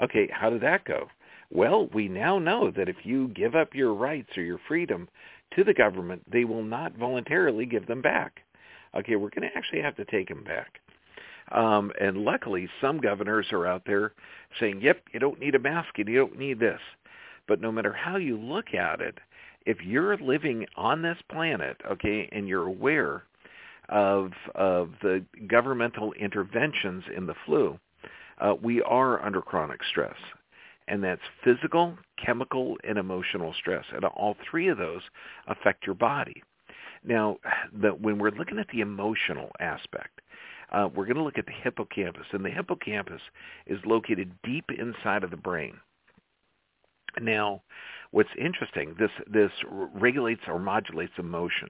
Okay, 0.02 0.28
how 0.30 0.50
did 0.50 0.60
that 0.60 0.84
go? 0.84 1.08
Well, 1.50 1.88
we 1.94 2.08
now 2.08 2.38
know 2.38 2.70
that 2.70 2.88
if 2.88 2.96
you 3.04 3.28
give 3.28 3.54
up 3.54 3.74
your 3.74 3.94
rights 3.94 4.36
or 4.36 4.42
your 4.42 4.60
freedom 4.66 5.08
to 5.54 5.64
the 5.64 5.74
government, 5.74 6.22
they 6.30 6.44
will 6.44 6.64
not 6.64 6.96
voluntarily 6.96 7.66
give 7.66 7.86
them 7.86 8.02
back. 8.02 8.40
Okay, 8.94 9.16
we're 9.16 9.30
going 9.30 9.48
to 9.48 9.56
actually 9.56 9.82
have 9.82 9.96
to 9.96 10.04
take 10.06 10.28
them 10.28 10.44
back. 10.44 10.80
Um, 11.52 11.92
and 12.00 12.18
luckily, 12.18 12.68
some 12.80 12.98
governors 12.98 13.46
are 13.52 13.66
out 13.66 13.82
there 13.86 14.12
saying, 14.58 14.80
yep, 14.80 15.02
you 15.12 15.20
don't 15.20 15.38
need 15.38 15.54
a 15.54 15.60
mask 15.60 15.90
and 15.98 16.08
you 16.08 16.16
don't 16.16 16.38
need 16.38 16.58
this. 16.58 16.80
But 17.46 17.60
no 17.60 17.70
matter 17.70 17.92
how 17.92 18.16
you 18.16 18.36
look 18.36 18.74
at 18.74 19.00
it, 19.00 19.18
if 19.64 19.80
you're 19.82 20.16
living 20.16 20.66
on 20.76 21.02
this 21.02 21.18
planet, 21.30 21.76
okay, 21.88 22.28
and 22.32 22.48
you're 22.48 22.66
aware, 22.66 23.22
of 23.88 24.32
of 24.54 24.90
the 25.02 25.24
governmental 25.46 26.12
interventions 26.14 27.04
in 27.16 27.26
the 27.26 27.34
flu, 27.44 27.78
uh, 28.40 28.54
we 28.60 28.82
are 28.82 29.24
under 29.24 29.40
chronic 29.40 29.80
stress, 29.90 30.16
and 30.88 31.02
that's 31.02 31.20
physical, 31.42 31.96
chemical, 32.24 32.76
and 32.84 32.98
emotional 32.98 33.54
stress, 33.58 33.84
and 33.92 34.04
all 34.04 34.36
three 34.50 34.68
of 34.68 34.78
those 34.78 35.02
affect 35.48 35.86
your 35.86 35.94
body. 35.94 36.42
Now, 37.04 37.38
the, 37.72 37.90
when 37.90 38.18
we're 38.18 38.30
looking 38.30 38.58
at 38.58 38.68
the 38.72 38.80
emotional 38.80 39.50
aspect, 39.60 40.20
uh, 40.72 40.88
we're 40.94 41.04
going 41.06 41.16
to 41.16 41.22
look 41.22 41.38
at 41.38 41.46
the 41.46 41.52
hippocampus, 41.52 42.26
and 42.32 42.44
the 42.44 42.50
hippocampus 42.50 43.20
is 43.66 43.78
located 43.84 44.32
deep 44.42 44.64
inside 44.76 45.22
of 45.22 45.30
the 45.30 45.36
brain. 45.36 45.76
Now, 47.20 47.62
what's 48.10 48.28
interesting, 48.38 48.94
this 48.98 49.10
this 49.26 49.50
regulates 49.94 50.42
or 50.48 50.58
modulates 50.58 51.14
emotion, 51.18 51.68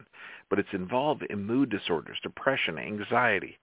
but 0.51 0.59
it's 0.59 0.69
involved 0.73 1.25
in 1.31 1.45
mood 1.45 1.71
disorders, 1.71 2.19
depression, 2.23 2.79
anxiety. 2.79 3.59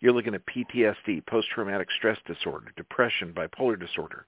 You're 0.00 0.14
looking 0.14 0.34
at 0.34 0.46
PTSD, 0.46 1.26
post-traumatic 1.26 1.88
stress 1.96 2.18
disorder, 2.26 2.72
depression, 2.76 3.34
bipolar 3.34 3.78
disorder, 3.78 4.26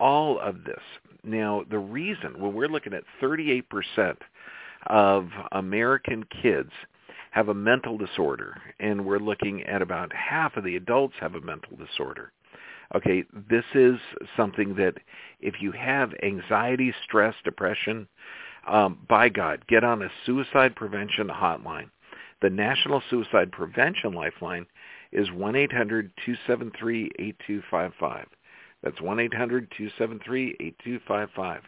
all 0.00 0.38
of 0.40 0.64
this. 0.64 0.80
Now, 1.24 1.64
the 1.70 1.78
reason 1.78 2.40
when 2.40 2.54
we're 2.54 2.68
looking 2.68 2.94
at 2.94 3.04
38% 3.20 4.16
of 4.86 5.28
American 5.52 6.24
kids 6.42 6.70
have 7.30 7.48
a 7.48 7.54
mental 7.54 7.98
disorder, 7.98 8.60
and 8.80 9.04
we're 9.04 9.18
looking 9.18 9.62
at 9.64 9.82
about 9.82 10.12
half 10.12 10.56
of 10.56 10.64
the 10.64 10.76
adults 10.76 11.14
have 11.20 11.34
a 11.34 11.40
mental 11.40 11.76
disorder. 11.76 12.32
Okay, 12.94 13.24
this 13.50 13.64
is 13.74 13.98
something 14.36 14.74
that 14.76 14.94
if 15.40 15.60
you 15.60 15.72
have 15.72 16.14
anxiety, 16.22 16.94
stress, 17.04 17.34
depression, 17.44 18.08
um, 18.66 18.98
by 19.08 19.28
God, 19.28 19.66
get 19.68 19.84
on 19.84 20.02
a 20.02 20.10
suicide 20.24 20.74
prevention 20.74 21.28
hotline. 21.28 21.90
The 22.40 22.50
National 22.50 23.02
Suicide 23.10 23.50
Prevention 23.50 24.12
Lifeline 24.12 24.64
is 25.12 25.28
1-800-273-8255. 25.30 28.26
That's 28.82 28.98
1-800-273-8255. 28.98 31.60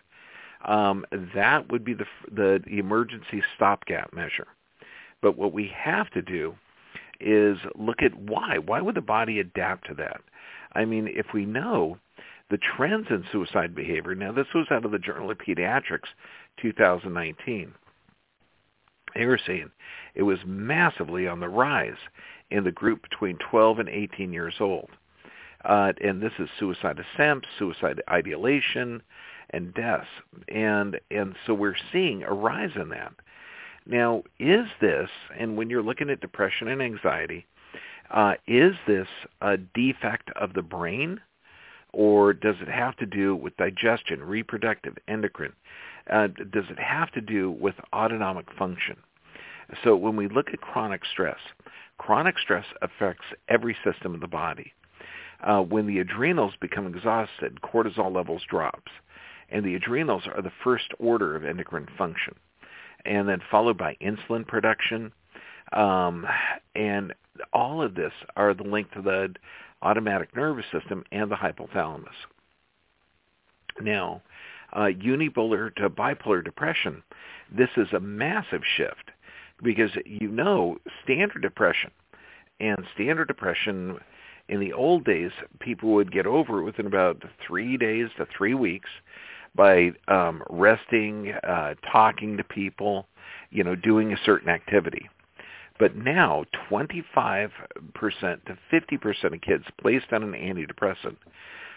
Um, 0.65 1.05
that 1.35 1.71
would 1.73 1.85
be 1.85 1.95
the, 1.95 2.05
the, 2.31 2.63
emergency 2.67 3.43
stopgap 3.57 4.13
measure. 4.13 4.47
But 5.23 5.39
what 5.39 5.53
we 5.53 5.73
have 5.75 6.11
to 6.11 6.23
do 6.23 6.55
is 7.19 7.57
look 7.75 8.03
at 8.03 8.15
why. 8.15 8.59
Why 8.59 8.81
would 8.81 8.95
the 8.95 9.01
body 9.01 9.41
adapt 9.41 9.89
to 9.89 9.95
that? 9.95 10.21
I 10.75 10.85
mean, 10.85 11.09
if 11.09 11.33
we 11.33 11.47
know 11.47 11.99
the 12.51 12.59
trends 12.59 13.07
in 13.11 13.25
suicide 13.33 13.75
behavior, 13.75 14.15
now 14.15 14.33
this 14.33 14.47
was 14.55 14.67
out 14.71 14.85
of 14.85 14.93
the 14.93 14.99
Journal 14.99 15.31
of 15.31 15.39
Pediatrics 15.39 16.09
2019. 16.61 17.73
They 19.15 19.27
were 19.27 19.41
saying 19.45 19.71
it 20.15 20.23
was 20.23 20.39
massively 20.47 21.27
on 21.27 21.41
the 21.41 21.49
rise 21.49 21.99
in 22.51 22.65
the 22.65 22.73
group 22.73 23.03
between 23.03 23.39
12 23.51 23.81
and 23.81 23.89
18 23.89 24.33
years 24.33 24.55
old. 24.61 24.91
Uh, 25.65 25.93
and 26.03 26.23
this 26.23 26.33
is 26.39 26.49
suicide 26.59 26.99
attempts, 26.99 27.49
suicide 27.59 28.03
ideation, 28.09 29.03
and 29.51 29.75
deaths. 29.75 30.07
And, 30.49 30.99
and 31.11 31.35
so 31.47 31.55
we're 31.55 31.77
seeing 31.93 32.23
a 32.23 32.33
rise 32.33 32.71
in 32.77 32.89
that. 32.91 33.13
Now, 33.87 34.23
is 34.39 34.67
this, 34.81 35.11
and 35.39 35.57
when 35.57 35.71
you're 35.71 35.83
looking 35.83 36.11
at 36.11 36.21
depression 36.21 36.69
and 36.69 36.81
anxiety, 36.83 37.47
uh, 38.11 38.35
is 38.47 38.75
this 38.87 39.09
a 39.41 39.57
defect 39.57 40.31
of 40.37 40.55
the 40.55 40.63
brain, 40.63 41.21
or 41.93 42.33
does 42.33 42.57
it 42.61 42.69
have 42.69 42.97
to 42.97 43.07
do 43.07 43.35
with 43.35 43.57
digestion, 43.57 44.23
reproductive, 44.23 44.97
endocrine? 45.09 45.53
Uh, 46.11 46.29
does 46.29 46.65
it 46.71 46.79
have 46.79 47.11
to 47.13 47.21
do 47.21 47.51
with 47.51 47.75
autonomic 47.93 48.47
function? 48.59 48.97
So 49.85 49.97
when 49.97 50.17
we 50.17 50.29
look 50.29 50.49
at 50.53 50.61
chronic 50.61 51.03
stress, 51.11 51.39
chronic 51.99 52.39
stress 52.39 52.65
affects 52.83 53.27
every 53.49 53.77
system 53.85 54.15
of 54.15 54.21
the 54.21 54.27
body. 54.27 54.73
Uh, 55.43 55.61
when 55.61 55.87
the 55.87 55.99
adrenals 55.99 56.53
become 56.61 56.87
exhausted, 56.87 57.59
cortisol 57.63 58.15
levels 58.15 58.43
drops, 58.49 58.93
and 59.49 59.65
the 59.65 59.75
adrenals 59.75 60.25
are 60.27 60.43
the 60.43 60.53
first 60.63 60.93
order 60.99 61.35
of 61.35 61.45
endocrine 61.45 61.89
function 61.97 62.35
and 63.05 63.29
then 63.29 63.41
followed 63.51 63.79
by 63.79 63.97
insulin 64.01 64.47
production. 64.47 65.13
Um, 65.73 66.27
and 66.75 67.15
all 67.53 67.83
of 67.83 67.95
this 67.95 68.13
are 68.37 68.55
the 68.55 68.65
link 68.65 68.91
to 68.93 69.03
the 69.03 69.35
automatic 69.83 70.35
nervous 70.37 70.67
system 70.73 71.05
and 71.13 71.31
the 71.31 71.37
hypothalamus. 71.37 72.09
Now, 73.81 74.23
uh, 74.73 74.89
unipolar 74.89 75.75
to 75.77 75.89
bipolar 75.89 76.45
depression, 76.45 77.03
this 77.57 77.71
is 77.77 77.89
a 77.93 78.01
massive 78.01 78.63
shift 78.77 79.11
because 79.63 79.91
you 80.05 80.29
know 80.29 80.79
standard 81.03 81.43
depression 81.43 81.91
and 82.61 82.79
standard 82.95 83.29
depression 83.29 83.99
in 84.51 84.59
the 84.59 84.73
old 84.73 85.05
days, 85.05 85.31
people 85.61 85.93
would 85.93 86.13
get 86.13 86.27
over 86.27 86.61
it 86.61 86.65
within 86.65 86.87
about 86.87 87.23
three 87.47 87.77
days 87.77 88.09
to 88.19 88.27
three 88.37 88.55
weeks 88.55 88.91
by 89.55 89.93
um, 90.09 90.43
resting, 90.51 91.33
uh, 91.45 91.75
talking 91.91 92.37
to 92.37 92.45
people, 92.45 93.07
you 93.51 93.63
know, 93.63 93.77
doing 93.77 94.13
a 94.13 94.25
certain 94.25 94.49
activity. 94.49 95.09
But 95.79 95.97
now 95.97 96.45
25% 96.69 97.51
to 98.01 98.59
50% 98.73 99.35
of 99.35 99.41
kids 99.41 99.65
placed 99.81 100.13
on 100.13 100.23
an 100.25 100.33
antidepressant 100.33 101.17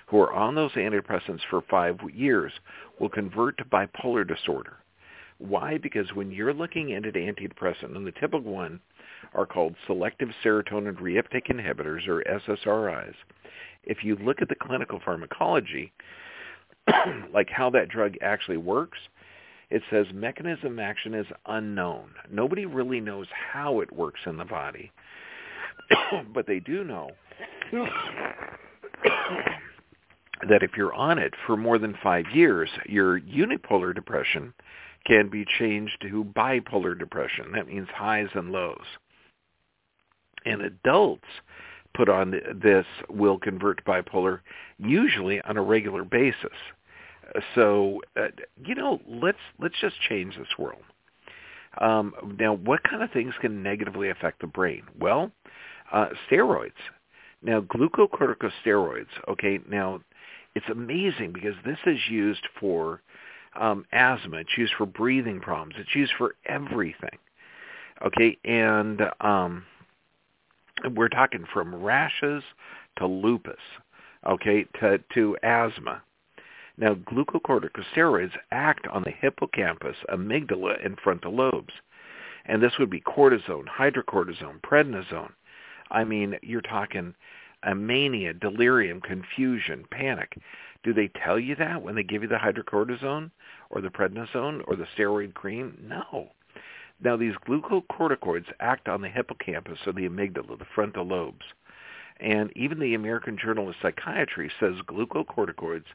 who 0.08 0.20
are 0.20 0.34
on 0.34 0.56
those 0.56 0.72
antidepressants 0.72 1.42
for 1.50 1.62
five 1.70 2.00
years 2.14 2.52
will 3.00 3.10
convert 3.10 3.58
to 3.60 3.66
bipolar 3.66 4.28
disorder. 4.28 4.78
Why? 5.38 5.78
Because 5.78 6.12
when 6.14 6.32
you're 6.32 6.54
looking 6.54 6.90
into 6.90 7.12
the 7.12 7.20
antidepressant, 7.20 7.96
and 7.96 8.06
the 8.06 8.12
typical 8.14 8.52
one 8.52 8.80
are 9.34 9.46
called 9.46 9.76
selective 9.88 10.30
serotonin 10.44 10.96
reuptake 11.00 11.48
inhibitors, 11.48 12.08
or 12.08 12.24
SSRIs, 12.24 13.16
if 13.84 14.04
you 14.04 14.16
look 14.18 14.42
at 14.42 14.50
the 14.50 14.56
clinical 14.56 15.00
pharmacology, 15.04 15.92
like 17.34 17.50
how 17.50 17.70
that 17.70 17.90
drug 17.90 18.16
actually 18.22 18.58
works, 18.58 19.00
it 19.70 19.82
says 19.90 20.06
mechanism 20.14 20.80
action 20.80 21.14
is 21.14 21.26
unknown. 21.48 22.10
Nobody 22.32 22.66
really 22.66 23.00
knows 23.00 23.28
how 23.32 23.80
it 23.82 23.92
works 23.92 24.20
in 24.26 24.38
the 24.38 24.46
body. 24.46 24.92
but 26.34 26.48
they 26.48 26.60
do 26.60 26.84
know 26.84 27.10
that 30.50 30.62
if 30.62 30.72
you're 30.78 30.94
on 30.94 31.18
it 31.18 31.34
for 31.46 31.58
more 31.58 31.78
than 31.78 31.96
five 32.04 32.26
years, 32.34 32.70
your 32.86 33.20
unipolar 33.20 33.94
depression 33.96 34.54
can 35.06 35.30
be 35.30 35.46
changed 35.60 35.98
to 36.02 36.24
bipolar 36.36 36.98
depression. 36.98 37.52
That 37.54 37.68
means 37.68 37.88
highs 37.94 38.30
and 38.36 38.52
lows. 38.52 38.86
And 40.46 40.62
adults 40.62 41.28
put 41.94 42.10
on 42.10 42.32
this 42.62 42.86
will 43.10 43.38
convert 43.38 43.84
bipolar 43.86 44.40
usually 44.80 45.42
on 45.42 45.58
a 45.58 45.62
regular 45.62 46.04
basis. 46.04 46.58
So, 47.56 48.02
uh, 48.18 48.28
you 48.66 48.76
know, 48.76 49.00
let's 49.08 49.38
let's 49.60 49.80
just 49.80 49.96
change 50.02 50.38
this 50.38 50.58
world. 50.58 50.82
Um, 51.80 52.36
now, 52.40 52.54
what 52.54 52.84
kind 52.84 53.02
of 53.02 53.12
things 53.12 53.34
can 53.42 53.64
negatively 53.64 54.10
affect 54.10 54.42
the 54.42 54.48
brain? 54.48 54.84
Well, 55.00 55.32
uh, 55.92 56.10
steroids. 56.30 56.72
Now, 57.42 57.62
glucocorticosteroids. 57.62 59.08
Okay, 59.28 59.60
now 59.70 60.02
it's 60.56 60.70
amazing 60.70 61.34
because 61.34 61.56
this 61.66 61.80
is 61.86 62.00
used 62.10 62.48
for 62.60 63.02
um, 63.60 63.86
asthma. 63.92 64.38
It's 64.38 64.58
used 64.58 64.74
for 64.78 64.86
breathing 64.86 65.40
problems. 65.40 65.76
It's 65.78 65.96
used 65.96 66.14
for 66.18 66.36
everything. 66.46 67.18
Okay, 68.06 68.38
and 68.44 69.02
um, 69.22 69.66
we're 70.96 71.10
talking 71.10 71.46
from 71.52 71.76
rashes 71.76 72.44
to 72.98 73.08
lupus. 73.08 73.56
Okay, 74.26 74.66
to 74.80 75.00
to 75.14 75.38
asthma. 75.44 76.02
Now, 76.78 76.96
glucocorticosteroids 76.96 78.32
act 78.52 78.88
on 78.88 79.04
the 79.04 79.12
hippocampus, 79.12 79.98
amygdala, 80.10 80.84
and 80.84 81.00
frontal 81.00 81.36
lobes. 81.36 81.74
And 82.46 82.62
this 82.62 82.74
would 82.80 82.90
be 82.90 83.02
cortisone, 83.02 83.68
hydrocortisone, 83.68 84.60
prednisone. 84.62 85.32
I 85.92 86.04
mean, 86.04 86.36
you're 86.42 86.62
talking 86.62 87.14
a 87.64 87.76
mania, 87.76 88.34
delirium, 88.34 89.02
confusion, 89.02 89.86
panic. 89.92 90.38
Do 90.84 90.94
they 90.94 91.10
tell 91.24 91.40
you 91.40 91.56
that 91.56 91.82
when 91.82 91.96
they 91.96 92.04
give 92.04 92.24
you 92.24 92.28
the 92.28 92.36
hydrocortisone 92.36 93.32
or 93.70 93.82
the 93.82 93.90
prednisone 93.90 94.62
or 94.68 94.76
the 94.76 94.88
steroid 94.98 95.34
cream? 95.34 95.78
No. 95.88 96.32
Now, 97.02 97.18
these 97.18 97.34
glucocorticoids 97.48 98.46
act 98.60 98.88
on 98.88 99.02
the 99.02 99.10
hippocampus 99.10 99.80
or 99.86 99.94
the 99.94 100.08
amygdala, 100.08 100.58
the 100.58 100.66
frontal 100.74 101.06
lobes. 101.06 101.46
And 102.20 102.52
even 102.56 102.80
the 102.80 102.94
American 102.94 103.38
Journal 103.38 103.70
of 103.70 103.76
Psychiatry 103.82 104.52
says 104.60 104.76
glucocorticoids 104.88 105.86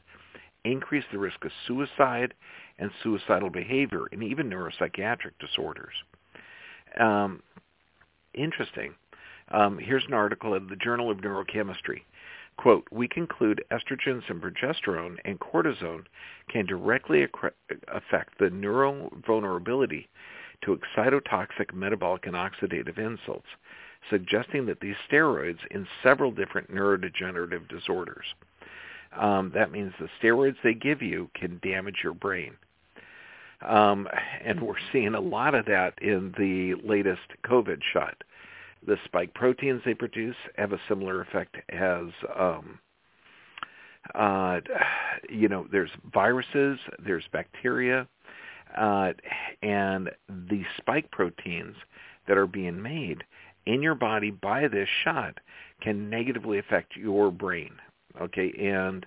increase 0.65 1.05
the 1.11 1.17
risk 1.17 1.43
of 1.45 1.51
suicide 1.67 2.33
and 2.77 2.91
suicidal 3.01 3.49
behavior 3.49 4.05
and 4.11 4.23
even 4.23 4.49
neuropsychiatric 4.49 5.31
disorders. 5.39 5.93
Um, 6.99 7.41
interesting. 8.33 8.93
Um, 9.51 9.79
here's 9.79 10.05
an 10.05 10.13
article 10.13 10.53
in 10.53 10.67
the 10.67 10.75
Journal 10.75 11.09
of 11.09 11.19
Neurochemistry. 11.19 12.01
Quote, 12.57 12.85
we 12.91 13.07
conclude 13.07 13.63
estrogens 13.71 14.29
and 14.29 14.41
progesterone 14.41 15.17
and 15.23 15.39
cortisone 15.39 16.03
can 16.49 16.65
directly 16.65 17.25
affect 17.87 18.37
the 18.37 18.49
neural 18.49 19.11
vulnerability 19.25 20.09
to 20.63 20.77
excitotoxic 20.77 21.73
metabolic 21.73 22.27
and 22.27 22.35
oxidative 22.35 22.97
insults, 22.97 23.47
suggesting 24.09 24.65
that 24.65 24.79
these 24.79 24.95
steroids 25.09 25.59
in 25.71 25.87
several 26.03 26.31
different 26.31 26.71
neurodegenerative 26.71 27.67
disorders. 27.69 28.25
Um, 29.17 29.51
that 29.55 29.71
means 29.71 29.93
the 29.99 30.09
steroids 30.21 30.55
they 30.63 30.73
give 30.73 31.01
you 31.01 31.29
can 31.33 31.59
damage 31.63 31.97
your 32.03 32.13
brain. 32.13 32.55
Um, 33.67 34.07
and 34.43 34.61
we're 34.61 34.75
seeing 34.93 35.15
a 35.15 35.19
lot 35.19 35.53
of 35.53 35.65
that 35.65 36.01
in 36.01 36.33
the 36.37 36.75
latest 36.87 37.21
COVID 37.43 37.81
shot. 37.91 38.15
The 38.85 38.97
spike 39.03 39.33
proteins 39.33 39.81
they 39.83 39.93
produce 39.93 40.37
have 40.55 40.71
a 40.71 40.79
similar 40.87 41.21
effect 41.21 41.57
as, 41.69 42.05
um, 42.37 42.79
uh, 44.15 44.61
you 45.29 45.49
know, 45.49 45.67
there's 45.69 45.89
viruses, 46.13 46.79
there's 47.05 47.25
bacteria, 47.33 48.07
uh, 48.77 49.13
and 49.61 50.09
the 50.27 50.63
spike 50.77 51.09
proteins 51.11 51.75
that 52.27 52.37
are 52.37 52.47
being 52.47 52.81
made 52.81 53.23
in 53.65 53.81
your 53.81 53.95
body 53.95 54.31
by 54.31 54.67
this 54.67 54.89
shot 55.03 55.39
can 55.81 56.09
negatively 56.09 56.59
affect 56.59 56.95
your 56.95 57.31
brain. 57.31 57.71
Okay, 58.21 58.51
and 58.59 59.05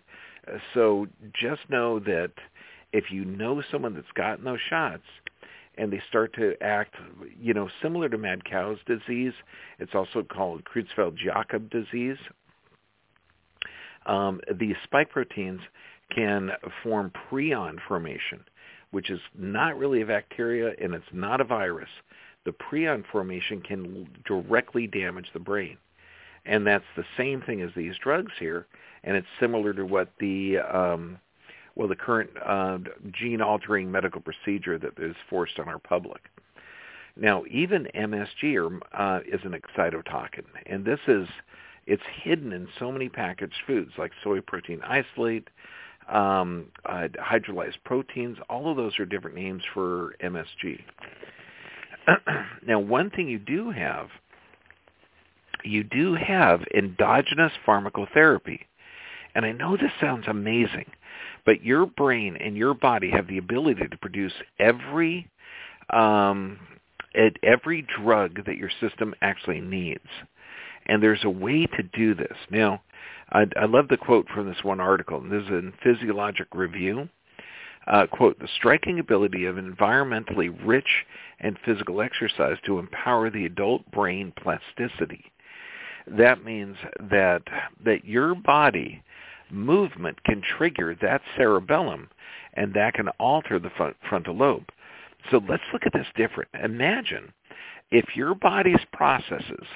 uh, 0.48 0.58
so 0.74 1.06
just 1.34 1.60
know 1.68 1.98
that 2.00 2.32
if 2.92 3.10
you 3.10 3.24
know 3.24 3.62
someone 3.70 3.94
that's 3.94 4.06
gotten 4.14 4.44
those 4.44 4.60
shots 4.68 5.02
and 5.76 5.92
they 5.92 6.02
start 6.08 6.34
to 6.34 6.54
act, 6.62 6.94
you 7.40 7.54
know, 7.54 7.68
similar 7.80 8.08
to 8.08 8.18
mad 8.18 8.44
cow's 8.44 8.78
disease, 8.86 9.32
it's 9.78 9.94
also 9.94 10.22
called 10.22 10.62
Creutzfeldt-Jakob 10.64 11.70
disease. 11.70 12.18
Um, 14.04 14.40
these 14.58 14.76
spike 14.84 15.10
proteins 15.10 15.60
can 16.14 16.50
form 16.82 17.10
prion 17.30 17.76
formation, 17.88 18.44
which 18.92 19.10
is 19.10 19.20
not 19.36 19.76
really 19.76 20.00
a 20.00 20.06
bacteria 20.06 20.74
and 20.80 20.94
it's 20.94 21.04
not 21.12 21.40
a 21.40 21.44
virus. 21.44 21.88
The 22.44 22.52
prion 22.52 23.04
formation 23.10 23.60
can 23.60 24.08
directly 24.24 24.86
damage 24.86 25.28
the 25.32 25.40
brain. 25.40 25.76
And 26.44 26.66
that's 26.66 26.84
the 26.96 27.04
same 27.16 27.40
thing 27.40 27.60
as 27.62 27.70
these 27.76 27.94
drugs 28.02 28.32
here, 28.38 28.66
and 29.04 29.16
it's 29.16 29.26
similar 29.38 29.72
to 29.74 29.84
what 29.84 30.10
the 30.18 30.58
um, 30.58 31.18
well, 31.74 31.88
the 31.88 31.96
current 31.96 32.30
uh, 32.44 32.78
gene-altering 33.12 33.90
medical 33.90 34.20
procedure 34.20 34.78
that 34.78 34.98
is 34.98 35.16
forced 35.30 35.58
on 35.58 35.68
our 35.68 35.78
public. 35.78 36.20
Now, 37.16 37.44
even 37.50 37.88
MSG 37.94 38.56
or, 38.56 38.80
uh, 38.92 39.20
is 39.26 39.40
an 39.44 39.52
excitotoxin, 39.52 40.44
and 40.66 40.84
this 40.84 41.00
is 41.06 41.28
it's 41.86 42.02
hidden 42.22 42.52
in 42.52 42.68
so 42.78 42.92
many 42.92 43.08
packaged 43.08 43.62
foods 43.66 43.92
like 43.98 44.12
soy 44.22 44.40
protein 44.40 44.80
isolate, 44.82 45.48
um, 46.08 46.66
uh, 46.84 47.08
hydrolyzed 47.18 47.82
proteins. 47.84 48.38
All 48.48 48.70
of 48.70 48.76
those 48.76 48.98
are 48.98 49.06
different 49.06 49.36
names 49.36 49.62
for 49.74 50.14
MSG. 50.22 50.80
now, 52.66 52.78
one 52.78 53.10
thing 53.10 53.28
you 53.28 53.38
do 53.38 53.70
have, 53.70 54.08
you 55.64 55.84
do 55.84 56.14
have 56.14 56.62
endogenous 56.74 57.52
pharmacotherapy. 57.66 58.60
And 59.34 59.46
I 59.46 59.52
know 59.52 59.76
this 59.76 59.92
sounds 60.00 60.26
amazing, 60.28 60.90
but 61.46 61.64
your 61.64 61.86
brain 61.86 62.36
and 62.36 62.56
your 62.56 62.74
body 62.74 63.10
have 63.10 63.28
the 63.28 63.38
ability 63.38 63.86
to 63.88 63.96
produce 63.96 64.34
every 64.58 65.28
um, 65.90 66.58
every 67.42 67.82
drug 67.82 68.44
that 68.46 68.56
your 68.56 68.70
system 68.80 69.14
actually 69.20 69.60
needs. 69.60 70.06
And 70.86 71.02
there's 71.02 71.24
a 71.24 71.30
way 71.30 71.66
to 71.66 71.82
do 71.82 72.14
this. 72.14 72.36
Now, 72.50 72.82
I, 73.32 73.46
I 73.60 73.64
love 73.64 73.88
the 73.88 73.96
quote 73.96 74.28
from 74.28 74.46
this 74.46 74.62
one 74.62 74.80
article. 74.80 75.20
This 75.20 75.42
is 75.44 75.48
in 75.48 75.72
Physiologic 75.82 76.48
Review. 76.54 77.08
Uh, 77.86 78.06
quote, 78.06 78.38
the 78.38 78.48
striking 78.56 79.00
ability 79.00 79.44
of 79.46 79.56
environmentally 79.56 80.56
rich 80.64 81.04
and 81.40 81.58
physical 81.64 82.00
exercise 82.00 82.56
to 82.64 82.78
empower 82.78 83.28
the 83.28 83.44
adult 83.44 83.90
brain 83.90 84.32
plasticity. 84.36 85.24
That 86.06 86.44
means 86.44 86.76
that 87.10 87.42
that 87.84 88.04
your 88.04 88.34
body 88.34 89.02
movement 89.50 90.22
can 90.24 90.42
trigger 90.56 90.96
that 91.02 91.22
cerebellum, 91.36 92.08
and 92.54 92.72
that 92.74 92.94
can 92.94 93.08
alter 93.18 93.58
the 93.58 93.70
frontal 94.08 94.36
lobe. 94.36 94.68
So 95.30 95.40
let's 95.48 95.62
look 95.72 95.82
at 95.84 95.92
this 95.92 96.06
different. 96.16 96.50
Imagine 96.62 97.32
if 97.90 98.16
your 98.16 98.34
body's 98.34 98.84
processes 98.92 99.66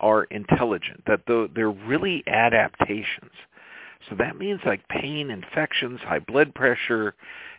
are 0.00 0.24
intelligent, 0.24 1.02
that 1.06 1.20
they're 1.54 1.70
really 1.70 2.22
adaptations. 2.26 3.32
So 4.08 4.16
that 4.16 4.36
means 4.36 4.60
like 4.64 4.86
pain, 4.88 5.30
infections, 5.30 6.00
high 6.00 6.20
blood 6.20 6.54
pressure, 6.54 7.14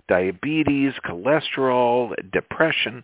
diabetes, 0.07 0.93
cholesterol, 1.05 2.13
depression. 2.31 3.03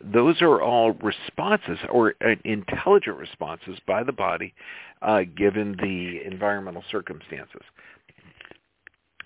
Those 0.00 0.40
are 0.40 0.62
all 0.62 0.92
responses 0.92 1.78
or 1.90 2.14
uh, 2.24 2.34
intelligent 2.44 3.18
responses 3.18 3.78
by 3.86 4.02
the 4.02 4.12
body 4.12 4.54
uh, 5.02 5.22
given 5.36 5.76
the 5.80 6.20
environmental 6.24 6.84
circumstances. 6.90 7.62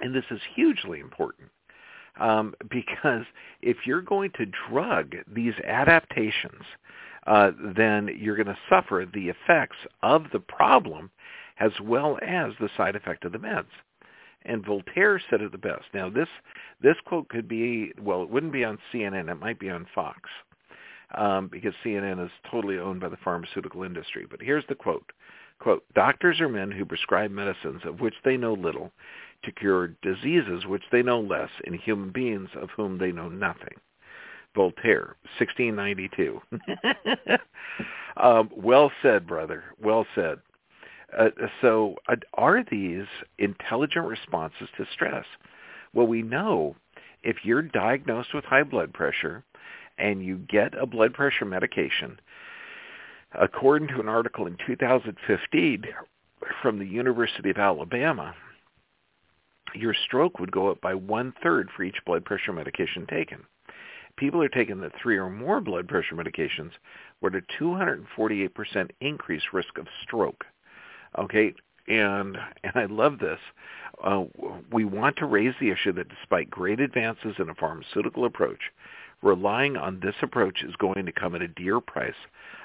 And 0.01 0.15
this 0.15 0.25
is 0.31 0.41
hugely 0.57 0.99
important 0.99 1.49
um, 2.19 2.55
because 2.71 3.25
if 3.61 3.79
you're 3.87 4.03
going 4.03 4.33
to 4.39 4.47
drug 4.69 5.15
these 5.33 5.55
adaptations, 5.65 6.65
uh, 7.27 7.53
then 7.77 8.09
you're 8.19 8.37
going 8.37 8.47
to 8.47 8.59
suffer 8.69 9.07
the 9.13 9.29
effects 9.29 9.77
of 10.03 10.25
the 10.33 10.41
problem 10.41 11.11
as 11.59 11.73
well 11.83 12.19
as 12.23 12.53
the 12.59 12.71
side 12.77 12.97
effect 12.97 13.25
of 13.25 13.33
the 13.33 13.39
meds. 13.39 13.67
And 14.45 14.65
Voltaire 14.65 15.21
said 15.31 15.41
it 15.41 15.53
the 15.53 15.59
best. 15.59 15.85
Now 15.95 16.11
this 16.11 16.29
this 16.81 16.97
quote 17.05 17.29
could 17.29 17.47
be 17.47 17.93
well, 18.01 18.23
it 18.23 18.31
wouldn't 18.31 18.53
be 18.53 18.65
on 18.65 18.79
CNN. 18.93 19.31
It 19.31 19.39
might 19.39 19.61
be 19.61 19.71
on 19.71 19.87
Fox 19.95 20.29
um, 21.15 21.49
because 21.49 21.75
CNN 21.85 22.25
is 22.25 22.31
totally 22.51 22.79
owned 22.79 23.01
by 23.01 23.09
the 23.09 23.17
pharmaceutical 23.19 23.85
industry. 23.85 24.27
But 24.29 24.43
here's 24.43 24.67
the 24.69 24.75
quote: 24.75 25.13
"Quote: 25.61 25.85
Doctors 25.95 26.41
are 26.41 26.49
men 26.49 26.73
who 26.73 26.85
prescribe 26.85 27.31
medicines 27.31 27.83
of 27.85 28.01
which 28.01 28.15
they 28.25 28.37
know 28.37 28.55
little 28.55 28.91
to 29.45 29.53
cure 29.53 29.95
diseases 30.03 30.67
which 30.67 30.85
they 30.91 31.03
know 31.03 31.21
less 31.21 31.51
in 31.65 31.75
human 31.75 32.11
beings 32.11 32.49
of 32.57 32.71
whom 32.71 32.99
they 32.99 33.13
know 33.13 33.29
nothing." 33.29 33.77
Voltaire, 34.55 35.17
1692. 35.39 36.41
um, 38.17 38.51
well 38.55 38.91
said, 39.03 39.27
brother. 39.27 39.65
Well 39.83 40.07
said. 40.15 40.39
Uh, 41.17 41.29
so 41.61 41.97
uh, 42.09 42.17
are 42.35 42.65
these 42.71 43.07
intelligent 43.39 44.07
responses 44.07 44.69
to 44.77 44.87
stress? 44.93 45.27
Well, 45.95 46.07
we 46.07 46.23
know 46.23 46.77
if 47.23 47.37
you're 47.45 47.63
diagnosed 47.63 48.35
with 48.35 48.45
high 48.45 48.63
blood 48.63 48.93
pressure 48.93 49.45
and 49.99 50.25
you 50.25 50.39
get 50.49 50.75
a 50.79 50.87
blood 50.87 51.13
pressure 51.13 51.45
medication, 51.45 52.19
according 53.39 53.89
to 53.89 54.01
an 54.01 54.09
article 54.09 54.47
in 54.47 54.57
2015 54.67 55.85
from 56.61 56.79
the 56.79 56.87
University 56.87 57.51
of 57.51 57.59
Alabama, 57.59 58.35
your 59.75 59.95
stroke 59.95 60.39
would 60.39 60.53
go 60.53 60.71
up 60.71 60.81
by 60.81 60.95
one-third 60.95 61.69
for 61.75 61.83
each 61.83 61.97
blood 62.05 62.25
pressure 62.25 62.53
medication 62.53 63.07
taken. 63.07 63.45
People 64.17 64.43
are 64.43 64.49
taking 64.49 64.81
the 64.81 64.93
three 65.03 65.17
or 65.17 65.31
more 65.31 65.61
blood 65.61 65.89
pressure 65.89 66.15
medications 66.15 66.73
were 67.21 67.31
at 67.31 67.43
a 67.43 67.63
248% 67.63 68.91
increased 69.01 69.53
risk 69.53 69.79
of 69.79 69.87
stroke. 70.03 70.45
Okay, 71.19 71.55
and 71.89 72.39
and 72.63 72.73
I 72.75 72.87
love 72.87 73.19
this. 73.19 73.39
Uh, 74.03 74.25
we 74.73 74.85
want 74.85 75.17
to 75.17 75.27
raise 75.27 75.55
the 75.61 75.71
issue 75.71 75.93
that 75.93 76.09
despite 76.09 76.51
great 76.51 76.81
advances 76.81 77.35
in 77.39 77.49
a 77.49 77.55
pharmaceutical 77.55 78.25
approach, 78.25 78.61
relying 79.23 79.77
on 79.77 80.01
this 80.01 80.15
approach 80.23 80.63
is 80.63 80.75
going 80.77 81.07
to 81.07 81.13
come 81.13 81.35
at 81.35 81.43
a 81.43 81.49
dear 81.49 81.81
price 81.81 82.15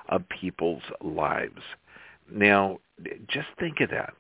of 0.10 0.28
people's 0.30 0.84
lives. 1.02 1.62
Now, 2.32 2.80
just 3.28 3.48
think 3.60 3.80
of 3.82 3.90
that. 3.92 4.14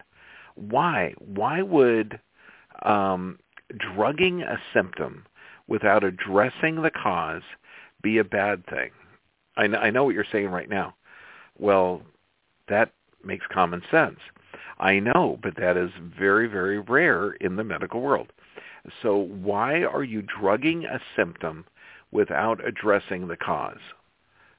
Why? 0.55 1.13
Why 1.19 1.61
would 1.61 2.19
um, 2.83 3.39
drugging 3.77 4.41
a 4.41 4.57
symptom 4.73 5.25
without 5.67 6.03
addressing 6.03 6.81
the 6.81 6.91
cause 6.91 7.43
be 8.01 8.17
a 8.17 8.23
bad 8.23 8.65
thing? 8.67 8.91
I, 9.55 9.65
I 9.65 9.89
know 9.89 10.03
what 10.03 10.15
you're 10.15 10.25
saying 10.31 10.49
right 10.49 10.69
now. 10.69 10.95
Well, 11.57 12.01
that 12.69 12.91
makes 13.23 13.45
common 13.51 13.81
sense. 13.89 14.19
I 14.79 14.99
know, 14.99 15.39
but 15.41 15.55
that 15.57 15.75
is 15.77 15.89
very, 16.17 16.47
very 16.47 16.79
rare 16.79 17.31
in 17.31 17.55
the 17.55 17.63
medical 17.63 18.01
world. 18.01 18.31
So 19.01 19.17
why 19.17 19.83
are 19.83 20.03
you 20.03 20.21
drugging 20.21 20.85
a 20.85 20.99
symptom 21.15 21.65
without 22.11 22.65
addressing 22.65 23.27
the 23.27 23.37
cause? 23.37 23.79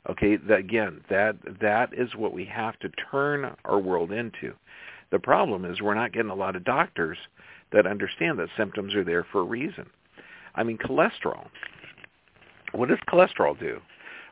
Okay, 0.09 0.39
again, 0.51 1.03
that 1.11 1.37
that 1.61 1.93
is 1.93 2.15
what 2.15 2.33
we 2.33 2.45
have 2.47 2.79
to 2.81 2.91
turn 3.11 3.55
our 3.65 3.79
world 3.79 4.11
into. 4.11 4.55
The 5.11 5.19
problem 5.19 5.65
is 5.65 5.81
we're 5.81 5.95
not 5.95 6.13
getting 6.13 6.31
a 6.31 6.35
lot 6.35 6.57
of 6.57 6.65
doctors 6.65 7.19
that 7.73 7.87
understand 7.87 8.39
that 8.39 8.49
symptoms 8.57 8.95
are 8.95 9.05
there 9.05 9.25
for 9.25 9.41
a 9.41 9.45
reason. 9.45 9.87
I 10.59 10.65
mean, 10.65 10.77
cholesterol. 10.77 11.47
What 12.73 12.89
does 12.89 12.99
cholesterol 13.09 13.59
do? 13.59 13.81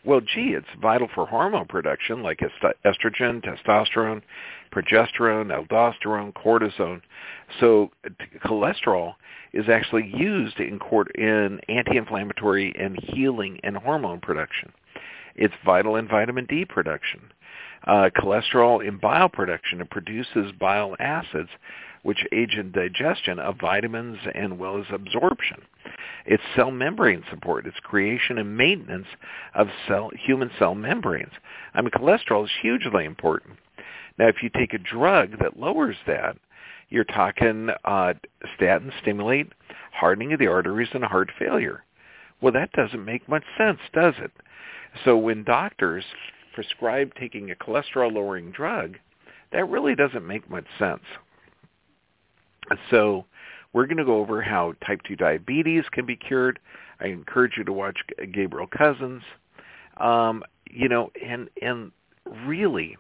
Well, 0.04 0.20
gee, 0.20 0.54
it's 0.56 0.66
vital 0.80 1.08
for 1.14 1.26
hormone 1.26 1.66
production 1.66 2.22
like 2.22 2.40
estrogen, 2.84 3.42
testosterone, 3.42 4.22
progesterone, 4.72 5.50
aldosterone, 5.50 6.32
cortisone. 6.32 7.00
So 7.60 7.90
cholesterol 8.44 9.14
is 9.52 9.68
actually 9.68 10.06
used 10.14 10.58
in, 10.60 10.78
in 11.14 11.60
anti-inflammatory 11.68 12.74
and 12.78 12.98
healing 13.02 13.58
and 13.64 13.76
hormone 13.76 14.20
production. 14.20 14.72
It's 15.34 15.54
vital 15.64 15.96
in 15.96 16.08
vitamin 16.08 16.46
D 16.46 16.64
production. 16.64 17.20
Uh, 17.86 18.10
cholesterol 18.16 18.86
in 18.86 18.98
bile 18.98 19.28
production. 19.28 19.80
It 19.80 19.90
produces 19.90 20.52
bile 20.58 20.96
acids, 20.98 21.50
which 22.06 22.24
aid 22.30 22.52
in 22.52 22.70
digestion 22.70 23.40
of 23.40 23.58
vitamins 23.60 24.16
and 24.32 24.60
well 24.60 24.78
as 24.78 24.84
absorption. 24.92 25.60
It's 26.24 26.42
cell 26.54 26.70
membrane 26.70 27.24
support. 27.28 27.66
It's 27.66 27.80
creation 27.82 28.38
and 28.38 28.56
maintenance 28.56 29.08
of 29.56 29.66
cell, 29.88 30.12
human 30.16 30.52
cell 30.56 30.76
membranes. 30.76 31.32
I 31.74 31.82
mean, 31.82 31.90
cholesterol 31.90 32.44
is 32.44 32.50
hugely 32.62 33.06
important. 33.06 33.58
Now, 34.20 34.28
if 34.28 34.36
you 34.40 34.50
take 34.50 34.72
a 34.72 34.78
drug 34.78 35.40
that 35.40 35.58
lowers 35.58 35.96
that, 36.06 36.36
you're 36.90 37.02
talking 37.02 37.70
uh, 37.84 38.14
statins 38.56 38.92
stimulate 39.02 39.52
hardening 39.90 40.32
of 40.32 40.38
the 40.38 40.46
arteries 40.46 40.90
and 40.94 41.02
heart 41.02 41.32
failure. 41.36 41.82
Well, 42.40 42.52
that 42.52 42.70
doesn't 42.70 43.04
make 43.04 43.28
much 43.28 43.44
sense, 43.58 43.80
does 43.92 44.14
it? 44.18 44.30
So 45.04 45.16
when 45.16 45.42
doctors 45.42 46.04
prescribe 46.54 47.14
taking 47.18 47.50
a 47.50 47.56
cholesterol-lowering 47.56 48.52
drug, 48.52 48.94
that 49.50 49.68
really 49.68 49.96
doesn't 49.96 50.24
make 50.24 50.48
much 50.48 50.66
sense. 50.78 51.02
So 52.90 53.24
we're 53.72 53.86
going 53.86 53.98
to 53.98 54.04
go 54.04 54.18
over 54.18 54.42
how 54.42 54.74
type 54.86 55.02
2 55.06 55.16
diabetes 55.16 55.84
can 55.92 56.06
be 56.06 56.16
cured. 56.16 56.58
I 57.00 57.06
encourage 57.06 57.56
you 57.56 57.64
to 57.64 57.72
watch 57.72 57.98
Gabriel 58.32 58.66
Cousens. 58.66 59.22
Um, 59.98 60.42
you 60.70 60.88
know, 60.88 61.10
and 61.24 61.48
and 61.62 61.92
really, 62.46 62.96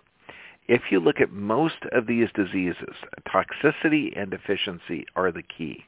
if 0.68 0.82
you 0.90 1.00
look 1.00 1.20
at 1.20 1.32
most 1.32 1.76
of 1.92 2.06
these 2.06 2.28
diseases, 2.34 2.94
toxicity 3.28 4.12
and 4.18 4.30
deficiency 4.30 5.06
are 5.14 5.30
the 5.30 5.42
key. 5.42 5.84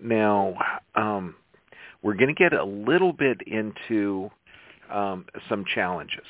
Now, 0.00 0.54
um, 0.94 1.34
we're 2.02 2.14
going 2.14 2.34
to 2.34 2.34
get 2.34 2.52
a 2.52 2.64
little 2.64 3.12
bit 3.12 3.40
into 3.46 4.30
um, 4.90 5.26
some 5.48 5.64
challenges. 5.64 6.26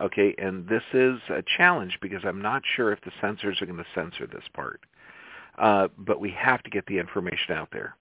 Okay, 0.00 0.34
and 0.38 0.66
this 0.68 0.82
is 0.94 1.18
a 1.28 1.42
challenge 1.56 1.98
because 2.00 2.22
I'm 2.24 2.40
not 2.40 2.62
sure 2.76 2.92
if 2.92 3.00
the 3.02 3.12
censors 3.20 3.60
are 3.60 3.66
going 3.66 3.78
to 3.78 3.84
censor 3.94 4.26
this 4.26 4.44
part. 4.54 4.80
Uh, 5.58 5.88
but 5.98 6.20
we 6.20 6.30
have 6.30 6.62
to 6.62 6.70
get 6.70 6.86
the 6.86 6.98
information 6.98 7.54
out 7.54 7.68
there. 7.72 7.96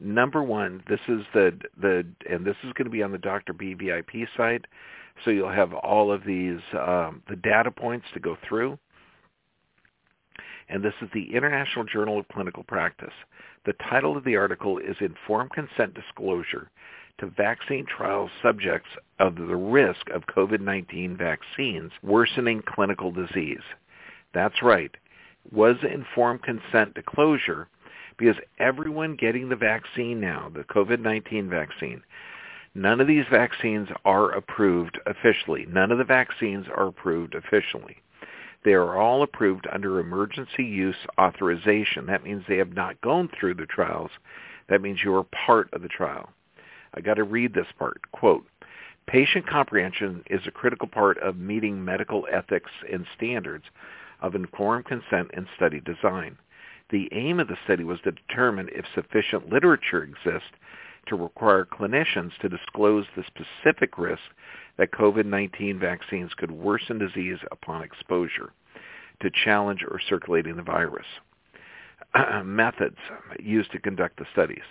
Number 0.00 0.42
one, 0.42 0.82
this 0.88 1.00
is 1.08 1.22
the 1.32 1.56
the 1.80 2.04
and 2.28 2.44
this 2.44 2.56
is 2.64 2.72
going 2.72 2.86
to 2.86 2.90
be 2.90 3.02
on 3.02 3.12
the 3.12 3.18
Dr. 3.18 3.52
B 3.52 3.74
VIP 3.74 4.28
site, 4.36 4.64
so 5.24 5.30
you'll 5.30 5.50
have 5.50 5.72
all 5.72 6.10
of 6.10 6.24
these 6.24 6.60
um, 6.72 7.22
the 7.28 7.36
data 7.36 7.70
points 7.70 8.06
to 8.14 8.20
go 8.20 8.36
through. 8.48 8.78
And 10.68 10.82
this 10.82 10.94
is 11.02 11.08
the 11.12 11.34
International 11.34 11.84
Journal 11.84 12.18
of 12.18 12.26
Clinical 12.28 12.64
Practice. 12.64 13.12
The 13.66 13.74
title 13.90 14.16
of 14.16 14.24
the 14.24 14.36
article 14.36 14.78
is 14.78 14.96
Informed 15.00 15.50
Consent 15.52 15.94
Disclosure 15.94 16.70
to 17.18 17.26
Vaccine 17.26 17.84
Trial 17.86 18.30
Subjects 18.42 18.88
of 19.18 19.36
the 19.36 19.56
Risk 19.56 20.08
of 20.12 20.22
COVID-19 20.26 21.16
Vaccines 21.18 21.92
Worsening 22.02 22.62
Clinical 22.66 23.12
Disease. 23.12 23.62
That's 24.32 24.62
right 24.62 24.96
was 25.50 25.76
informed 25.82 26.42
consent 26.42 26.94
to 26.94 27.02
closure 27.02 27.68
because 28.18 28.36
everyone 28.58 29.16
getting 29.16 29.48
the 29.48 29.56
vaccine 29.56 30.20
now, 30.20 30.50
the 30.54 30.64
COVID-19 30.64 31.48
vaccine, 31.48 32.02
none 32.74 33.00
of 33.00 33.06
these 33.06 33.24
vaccines 33.30 33.88
are 34.04 34.30
approved 34.30 34.98
officially. 35.06 35.66
None 35.68 35.90
of 35.90 35.98
the 35.98 36.04
vaccines 36.04 36.66
are 36.68 36.88
approved 36.88 37.34
officially. 37.34 37.96
They 38.64 38.74
are 38.74 38.96
all 38.96 39.22
approved 39.22 39.66
under 39.72 39.98
emergency 39.98 40.64
use 40.64 40.96
authorization. 41.18 42.06
That 42.06 42.22
means 42.22 42.44
they 42.46 42.58
have 42.58 42.74
not 42.74 43.00
gone 43.00 43.28
through 43.28 43.54
the 43.54 43.66
trials. 43.66 44.10
That 44.68 44.82
means 44.82 45.00
you 45.02 45.14
are 45.16 45.24
part 45.24 45.68
of 45.72 45.82
the 45.82 45.88
trial. 45.88 46.30
I 46.94 47.00
got 47.00 47.14
to 47.14 47.24
read 47.24 47.54
this 47.54 47.66
part. 47.78 48.00
Quote, 48.12 48.46
patient 49.08 49.48
comprehension 49.48 50.22
is 50.30 50.42
a 50.46 50.52
critical 50.52 50.86
part 50.86 51.18
of 51.18 51.36
meeting 51.36 51.84
medical 51.84 52.26
ethics 52.30 52.70
and 52.90 53.04
standards 53.16 53.64
of 54.22 54.34
informed 54.34 54.86
consent 54.86 55.30
and 55.34 55.46
study 55.56 55.80
design. 55.80 56.38
The 56.90 57.08
aim 57.12 57.40
of 57.40 57.48
the 57.48 57.56
study 57.64 57.84
was 57.84 58.00
to 58.04 58.12
determine 58.12 58.68
if 58.72 58.84
sufficient 58.94 59.50
literature 59.50 60.02
exists 60.02 60.50
to 61.06 61.16
require 61.16 61.66
clinicians 61.66 62.30
to 62.40 62.48
disclose 62.48 63.06
the 63.16 63.24
specific 63.24 63.98
risk 63.98 64.22
that 64.78 64.92
COVID-19 64.92 65.78
vaccines 65.78 66.32
could 66.36 66.50
worsen 66.50 66.98
disease 66.98 67.38
upon 67.50 67.82
exposure 67.82 68.52
to 69.20 69.30
challenge 69.44 69.84
or 69.88 70.00
circulating 70.08 70.56
the 70.56 70.62
virus. 70.62 71.06
Methods 72.44 72.96
used 73.40 73.72
to 73.72 73.78
conduct 73.78 74.18
the 74.18 74.26
studies. 74.32 74.62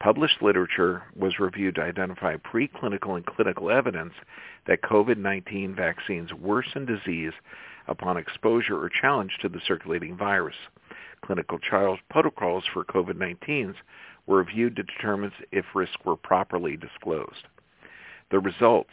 Published 0.00 0.42
literature 0.42 1.04
was 1.14 1.38
reviewed 1.38 1.76
to 1.76 1.82
identify 1.82 2.36
preclinical 2.36 3.16
and 3.16 3.24
clinical 3.24 3.70
evidence 3.70 4.14
that 4.66 4.82
COVID-19 4.82 5.76
vaccines 5.76 6.32
worsen 6.32 6.84
disease 6.84 7.32
upon 7.88 8.16
exposure 8.16 8.82
or 8.82 8.88
challenge 8.88 9.32
to 9.40 9.48
the 9.48 9.60
circulating 9.66 10.16
virus. 10.16 10.56
Clinical 11.24 11.58
trial 11.58 11.98
protocols 12.10 12.64
for 12.72 12.84
COVID-19s 12.84 13.74
were 14.26 14.38
reviewed 14.38 14.76
to 14.76 14.82
determine 14.82 15.32
if 15.50 15.64
risks 15.74 15.96
were 16.04 16.16
properly 16.16 16.76
disclosed. 16.76 17.46
The 18.30 18.40
results. 18.40 18.90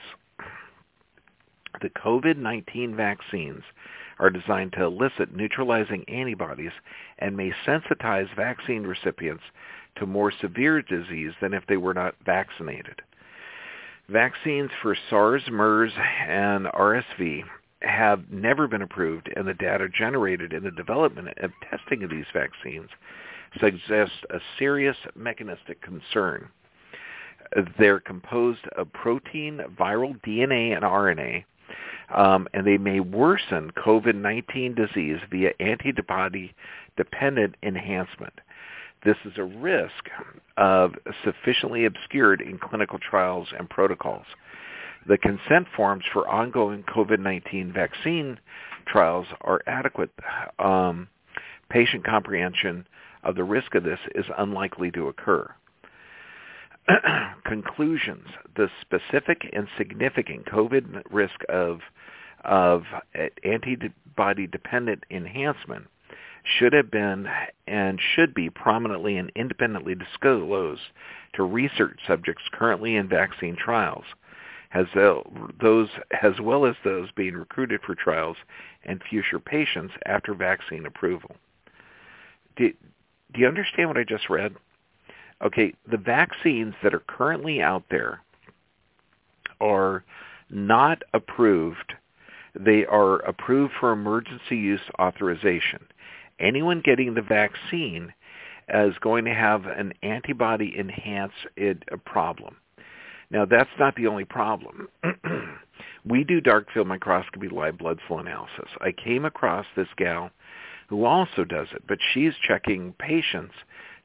The 1.82 1.89
COVID-19 1.89 2.95
vaccines 2.95 3.63
are 4.19 4.30
designed 4.30 4.73
to 4.73 4.84
elicit 4.84 5.34
neutralizing 5.34 6.04
antibodies 6.10 6.71
and 7.19 7.38
may 7.38 7.52
sensitize 7.65 8.36
vaccine 8.36 8.84
recipients 8.84 9.43
to 9.95 10.06
more 10.06 10.32
severe 10.32 10.82
disease 10.82 11.32
than 11.41 11.54
if 11.54 11.65
they 11.67 11.78
were 11.78 11.93
not 11.93 12.15
vaccinated. 12.25 13.02
Vaccines 14.10 14.71
for 14.82 14.97
SARS, 15.10 15.43
MERS, 15.49 15.93
and 16.28 16.65
RSV 16.65 17.43
have 17.82 18.30
never 18.30 18.68
been 18.68 18.82
approved, 18.82 19.30
and 19.36 19.48
the 19.48 19.54
data 19.54 19.88
generated 19.89 20.54
in 20.54 20.63
the 20.63 20.72
development 20.72 21.30
and 21.38 21.52
testing 21.70 22.04
of 22.04 22.10
these 22.10 22.26
vaccines 22.34 22.89
suggests 23.60 24.18
a 24.30 24.39
serious 24.58 24.98
mechanistic 25.15 25.82
concern. 25.82 26.50
They're 27.80 28.00
composed 28.00 28.68
of 28.78 28.94
protein, 28.94 29.62
viral 29.80 30.20
DNA, 30.22 30.76
and 30.76 30.84
RNA, 30.84 31.46
um, 32.15 32.48
and 32.54 32.65
they 32.65 32.78
may 32.78 33.00
worsen 33.00 33.72
COVID-19 33.72 34.76
disease 34.76 35.20
via 35.32 35.52
antibody-dependent 35.60 37.56
enhancement. 37.63 38.34
This 39.04 39.18
is 39.26 39.34
a 39.38 39.44
risk 39.44 40.10
of 40.58 40.94
sufficiently 41.24 41.86
obscured 41.86 42.42
in 42.42 42.60
clinical 42.60 43.00
trials 43.00 43.48
and 43.58 43.70
protocols. 43.70 44.26
The 45.10 45.17
consent 45.17 45.67
forms 45.76 46.04
for 46.13 46.30
ongoing 46.30 46.84
COVID-19 46.84 47.74
vaccine 47.74 48.39
trials 48.86 49.26
are 49.41 49.60
adequate. 49.65 50.12
Um, 50.60 51.08
patient 51.67 52.04
comprehension 52.04 52.88
of 53.24 53.34
the 53.34 53.43
risk 53.43 53.74
of 53.74 53.84
this 53.84 53.98
is 54.13 54.26
unlikely 54.38 54.91
to 54.91 55.08
occur. 55.08 55.50
Conclusions. 57.43 58.28
The 58.56 58.69
specific 58.82 59.50
and 59.52 59.67
significant 59.80 60.45
COVID 60.45 61.02
risk 61.10 61.39
of, 61.50 61.80
of 62.45 62.84
antibody-dependent 63.43 65.06
enhancement 65.10 65.88
should 66.43 66.74
have 66.74 66.91
been 66.91 67.28
and 67.65 68.00
should 68.15 68.36
be 68.36 68.52
prominently 68.52 69.17
and 69.17 69.32
independently 69.36 69.95
disclosed 69.95 70.82
to 71.34 71.43
research 71.43 72.00
subjects 72.06 72.43
currently 72.54 72.95
in 72.95 73.10
vaccine 73.10 73.56
trials 73.56 74.06
as 74.72 74.86
those 74.94 75.90
as 76.22 76.40
well 76.42 76.66
as 76.66 76.76
those 76.84 77.10
being 77.16 77.34
recruited 77.34 77.82
for 77.86 77.96
trials 77.96 78.38
and 78.84 79.02
future 79.10 79.40
patients 79.40 79.94
after 80.06 80.34
vaccine 80.34 80.86
approval. 80.86 81.36
Do, 82.56 82.72
do 83.34 83.40
you 83.40 83.48
understand 83.48 83.88
what 83.90 83.98
I 83.98 84.04
just 84.04 84.30
read? 84.30 84.56
Okay, 85.44 85.74
the 85.90 85.98
vaccines 85.98 86.76
that 86.84 86.94
are 86.94 87.04
currently 87.08 87.62
out 87.62 87.84
there 87.90 88.22
are 89.62 90.04
not 90.50 91.02
approved. 91.14 91.94
They 92.60 92.86
are 92.86 93.20
approved 93.20 93.74
for 93.80 93.92
emergency 93.92 94.58
use 94.58 94.82
authorization. 95.00 95.86
Anyone 96.40 96.82
getting 96.84 97.14
the 97.14 97.22
vaccine 97.22 98.14
is 98.74 98.94
going 99.02 99.26
to 99.26 99.34
have 99.34 99.66
an 99.66 99.94
antibody 100.04 100.74
enhanced 100.78 101.36
uh, 101.60 101.74
problem. 102.06 102.58
Now, 103.32 103.46
that's 103.46 103.70
not 103.80 103.96
the 103.96 104.08
only 104.08 104.26
problem. 104.26 104.88
we 106.06 106.24
do 106.24 106.42
dark 106.42 106.68
field 106.74 106.88
microscopy 106.88 107.48
live 107.48 107.78
blood 107.78 108.00
flow 108.08 108.20
analysis. 108.20 108.70
I 108.82 108.92
came 108.92 109.26
across 109.26 109.65
this 109.76 109.88
gal 109.98 110.32
who 110.88 111.06
also 111.06 111.44
does 111.44 111.68
it, 111.72 111.84
but 111.88 112.00
she's 112.13 112.34
checking 112.48 112.94
patients 112.94 113.54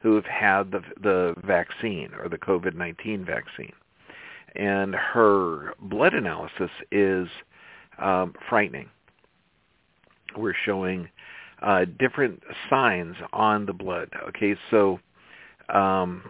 who 0.00 0.14
have 0.14 0.26
had 0.26 0.70
the, 0.70 0.82
the 1.02 1.34
vaccine 1.46 2.10
or 2.18 2.28
the 2.28 2.37
COVID-19 2.37 3.24
vaccine. 3.24 3.72
And 4.54 4.94
her 4.94 5.72
blood 5.80 6.12
analysis 6.12 6.70
is 6.92 7.26
um, 7.98 8.34
frightening. 8.48 8.90
We're 10.37 10.54
showing 10.64 11.08
uh, 11.62 11.87
different 11.98 12.42
signs 12.68 13.16
on 13.32 13.64
the 13.64 13.72
blood. 13.72 14.10
Okay, 14.28 14.54
so 14.70 15.00
um, 15.72 16.22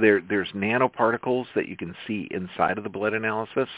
there 0.00 0.20
there's 0.20 0.48
nanoparticles 0.54 1.46
that 1.54 1.68
you 1.68 1.76
can 1.76 1.94
see 2.06 2.28
inside 2.30 2.78
of 2.78 2.84
the 2.84 2.90
blood 2.90 3.14
analysis. 3.14 3.68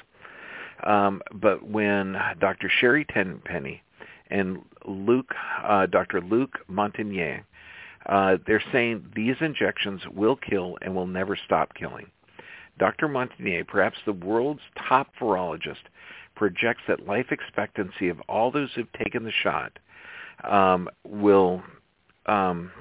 Um, 0.82 1.22
but 1.32 1.66
when 1.66 2.16
Dr. 2.40 2.68
Sherry 2.68 3.04
Tenpenny 3.04 3.82
and 4.30 4.62
Luc, 4.84 5.26
uh, 5.62 5.86
Dr. 5.86 6.20
Luc 6.20 6.58
Montagnier, 6.70 7.44
uh, 8.06 8.36
they're 8.46 8.62
saying 8.72 9.06
these 9.14 9.36
injections 9.40 10.02
will 10.12 10.36
kill 10.36 10.76
and 10.82 10.94
will 10.94 11.06
never 11.06 11.36
stop 11.36 11.74
killing. 11.74 12.10
Dr. 12.78 13.08
Montagnier, 13.08 13.66
perhaps 13.66 13.98
the 14.04 14.12
world's 14.12 14.60
top 14.88 15.08
virologist, 15.20 15.84
projects 16.34 16.82
that 16.88 17.06
life 17.06 17.26
expectancy 17.30 18.08
of 18.08 18.20
all 18.28 18.50
those 18.50 18.70
who've 18.74 18.92
taken 18.92 19.24
the 19.24 19.32
shot 19.42 19.78
um, 20.42 20.88
will. 21.04 21.62
Um, 22.26 22.72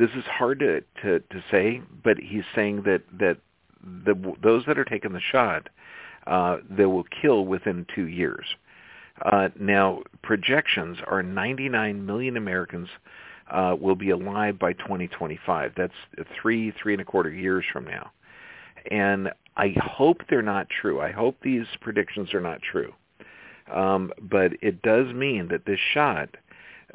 this 0.00 0.10
is 0.16 0.24
hard 0.24 0.60
to, 0.60 0.80
to, 1.02 1.20
to 1.20 1.44
say, 1.50 1.82
but 2.02 2.16
he's 2.18 2.44
saying 2.54 2.82
that 2.86 3.02
that 3.18 3.36
the, 3.82 4.34
those 4.42 4.64
that 4.66 4.78
are 4.78 4.84
taking 4.84 5.12
the 5.12 5.20
shot, 5.20 5.68
uh, 6.26 6.56
they 6.68 6.86
will 6.86 7.04
kill 7.22 7.44
within 7.44 7.86
two 7.94 8.08
years. 8.08 8.46
Uh, 9.24 9.48
now, 9.58 10.02
projections 10.22 10.98
are 11.06 11.22
99 11.22 12.06
million 12.06 12.36
Americans 12.36 12.88
uh, 13.50 13.76
will 13.78 13.94
be 13.94 14.10
alive 14.10 14.58
by 14.58 14.72
2025. 14.72 15.72
That's 15.76 15.92
three, 16.40 16.72
three 16.82 16.94
and 16.94 17.02
a 17.02 17.04
quarter 17.04 17.30
years 17.30 17.64
from 17.70 17.84
now. 17.84 18.10
And 18.90 19.30
I 19.56 19.74
hope 19.78 20.22
they're 20.30 20.40
not 20.40 20.68
true. 20.80 21.00
I 21.00 21.10
hope 21.10 21.36
these 21.42 21.66
predictions 21.80 22.32
are 22.32 22.40
not 22.40 22.60
true. 22.62 22.94
Um, 23.70 24.12
but 24.22 24.52
it 24.62 24.82
does 24.82 25.12
mean 25.12 25.48
that 25.48 25.66
this 25.66 25.78
shot 25.92 26.30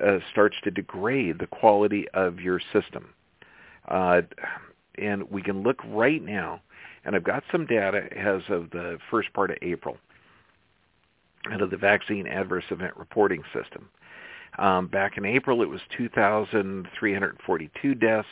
uh, 0.03 0.19
starts 0.31 0.55
to 0.63 0.71
degrade 0.71 1.39
the 1.39 1.47
quality 1.47 2.07
of 2.13 2.39
your 2.39 2.59
system. 2.73 3.13
Uh, 3.87 4.21
and 4.97 5.29
we 5.29 5.41
can 5.41 5.63
look 5.63 5.79
right 5.85 6.23
now, 6.23 6.61
and 7.03 7.15
I've 7.15 7.23
got 7.23 7.43
some 7.51 7.65
data 7.65 8.07
as 8.15 8.41
of 8.49 8.69
the 8.71 8.97
first 9.11 9.31
part 9.33 9.51
of 9.51 9.57
April 9.61 9.97
out 11.51 11.61
of 11.61 11.69
the 11.69 11.77
Vaccine 11.77 12.27
Adverse 12.27 12.65
Event 12.71 12.97
Reporting 12.97 13.43
System. 13.53 13.89
Um, 14.57 14.87
back 14.87 15.17
in 15.17 15.25
April, 15.25 15.61
it 15.61 15.69
was 15.69 15.81
2,342 15.97 17.95
deaths. 17.95 18.27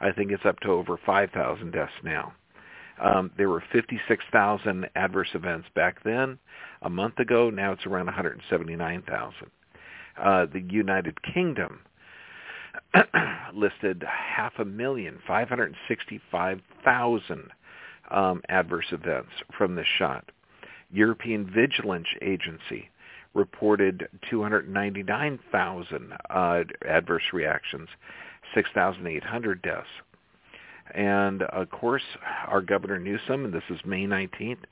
I 0.00 0.10
think 0.10 0.32
it's 0.32 0.46
up 0.46 0.58
to 0.60 0.70
over 0.70 0.98
5,000 1.04 1.70
deaths 1.70 1.92
now. 2.02 2.32
Um, 2.98 3.30
there 3.36 3.50
were 3.50 3.62
56,000 3.72 4.88
adverse 4.96 5.28
events 5.34 5.68
back 5.74 6.02
then. 6.02 6.38
A 6.82 6.88
month 6.88 7.18
ago, 7.18 7.50
now 7.50 7.72
it's 7.72 7.84
around 7.86 8.06
179,000. 8.06 9.50
Uh, 10.18 10.46
the 10.52 10.60
United 10.60 11.22
Kingdom 11.22 11.80
listed 13.54 14.04
half 14.08 14.52
a 14.58 14.64
million, 14.64 15.18
565,000 15.26 17.50
um, 18.10 18.40
adverse 18.48 18.86
events 18.92 19.30
from 19.56 19.74
this 19.74 19.86
shot. 19.98 20.30
European 20.90 21.50
Vigilance 21.52 22.06
Agency 22.22 22.88
reported 23.34 24.08
299,000 24.30 26.12
uh, 26.30 26.62
adverse 26.88 27.24
reactions, 27.32 27.88
6,800 28.54 29.60
deaths. 29.62 29.86
And 30.94 31.42
of 31.42 31.68
course, 31.70 32.04
our 32.46 32.62
Governor 32.62 32.98
Newsom, 32.98 33.44
and 33.44 33.52
this 33.52 33.62
is 33.68 33.80
May 33.84 34.06
19th, 34.06 34.64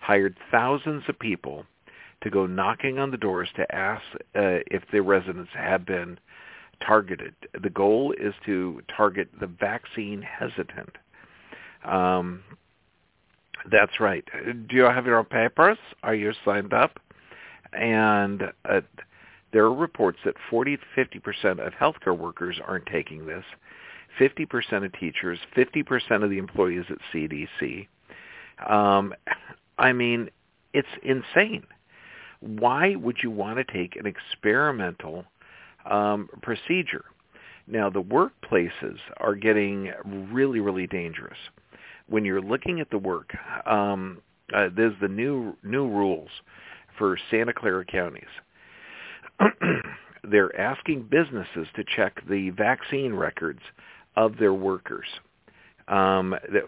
hired 0.00 0.36
thousands 0.50 1.02
of 1.08 1.18
people 1.18 1.64
to 2.22 2.30
go 2.30 2.46
knocking 2.46 2.98
on 2.98 3.10
the 3.10 3.16
doors 3.16 3.48
to 3.56 3.74
ask 3.74 4.02
uh, 4.34 4.62
if 4.70 4.82
the 4.92 5.00
residents 5.00 5.50
have 5.54 5.84
been 5.84 6.18
targeted. 6.84 7.34
The 7.60 7.70
goal 7.70 8.14
is 8.18 8.34
to 8.46 8.82
target 8.94 9.28
the 9.40 9.46
vaccine 9.46 10.22
hesitant. 10.22 10.96
Um, 11.84 12.42
that's 13.70 14.00
right. 14.00 14.24
Do 14.44 14.76
you 14.76 14.82
have 14.82 15.06
your 15.06 15.22
papers? 15.24 15.78
Are 16.02 16.14
you 16.14 16.32
signed 16.44 16.72
up? 16.72 16.98
And 17.72 18.42
uh, 18.68 18.80
there 19.52 19.64
are 19.64 19.74
reports 19.74 20.18
that 20.24 20.34
40 20.50 20.76
to 20.76 20.82
50 20.94 21.18
percent 21.20 21.60
of 21.60 21.72
healthcare 21.74 22.16
workers 22.16 22.58
aren't 22.66 22.86
taking 22.86 23.26
this. 23.26 23.44
50 24.18 24.46
percent 24.46 24.84
of 24.84 24.92
teachers, 24.92 25.38
50 25.54 25.82
percent 25.84 26.22
of 26.22 26.30
the 26.30 26.38
employees 26.38 26.84
at 26.90 26.98
CDC. 27.12 27.86
Um, 28.68 29.14
I 29.78 29.92
mean, 29.92 30.30
it's 30.72 30.88
insane. 31.02 31.64
Why 32.42 32.96
would 32.96 33.18
you 33.22 33.30
want 33.30 33.56
to 33.58 33.72
take 33.72 33.96
an 33.96 34.06
experimental 34.06 35.24
um, 35.88 36.28
procedure? 36.42 37.04
Now, 37.66 37.88
the 37.88 38.02
workplaces 38.02 38.98
are 39.18 39.34
getting 39.34 39.92
really, 40.04 40.60
really 40.60 40.86
dangerous. 40.86 41.38
When 42.08 42.24
you're 42.24 42.42
looking 42.42 42.80
at 42.80 42.90
the 42.90 42.98
work, 42.98 43.32
um, 43.66 44.20
uh, 44.52 44.68
there's 44.74 44.94
the 45.00 45.08
new 45.08 45.56
new 45.62 45.88
rules 45.88 46.28
for 46.98 47.16
Santa 47.30 47.52
Clara 47.54 47.84
counties. 47.84 48.24
They're 50.24 50.54
asking 50.60 51.08
businesses 51.10 51.68
to 51.74 51.84
check 51.84 52.22
the 52.28 52.50
vaccine 52.50 53.14
records 53.14 53.60
of 54.16 54.36
their 54.38 54.52
workers. 54.52 55.06
Um, 55.88 56.34
that 56.52 56.64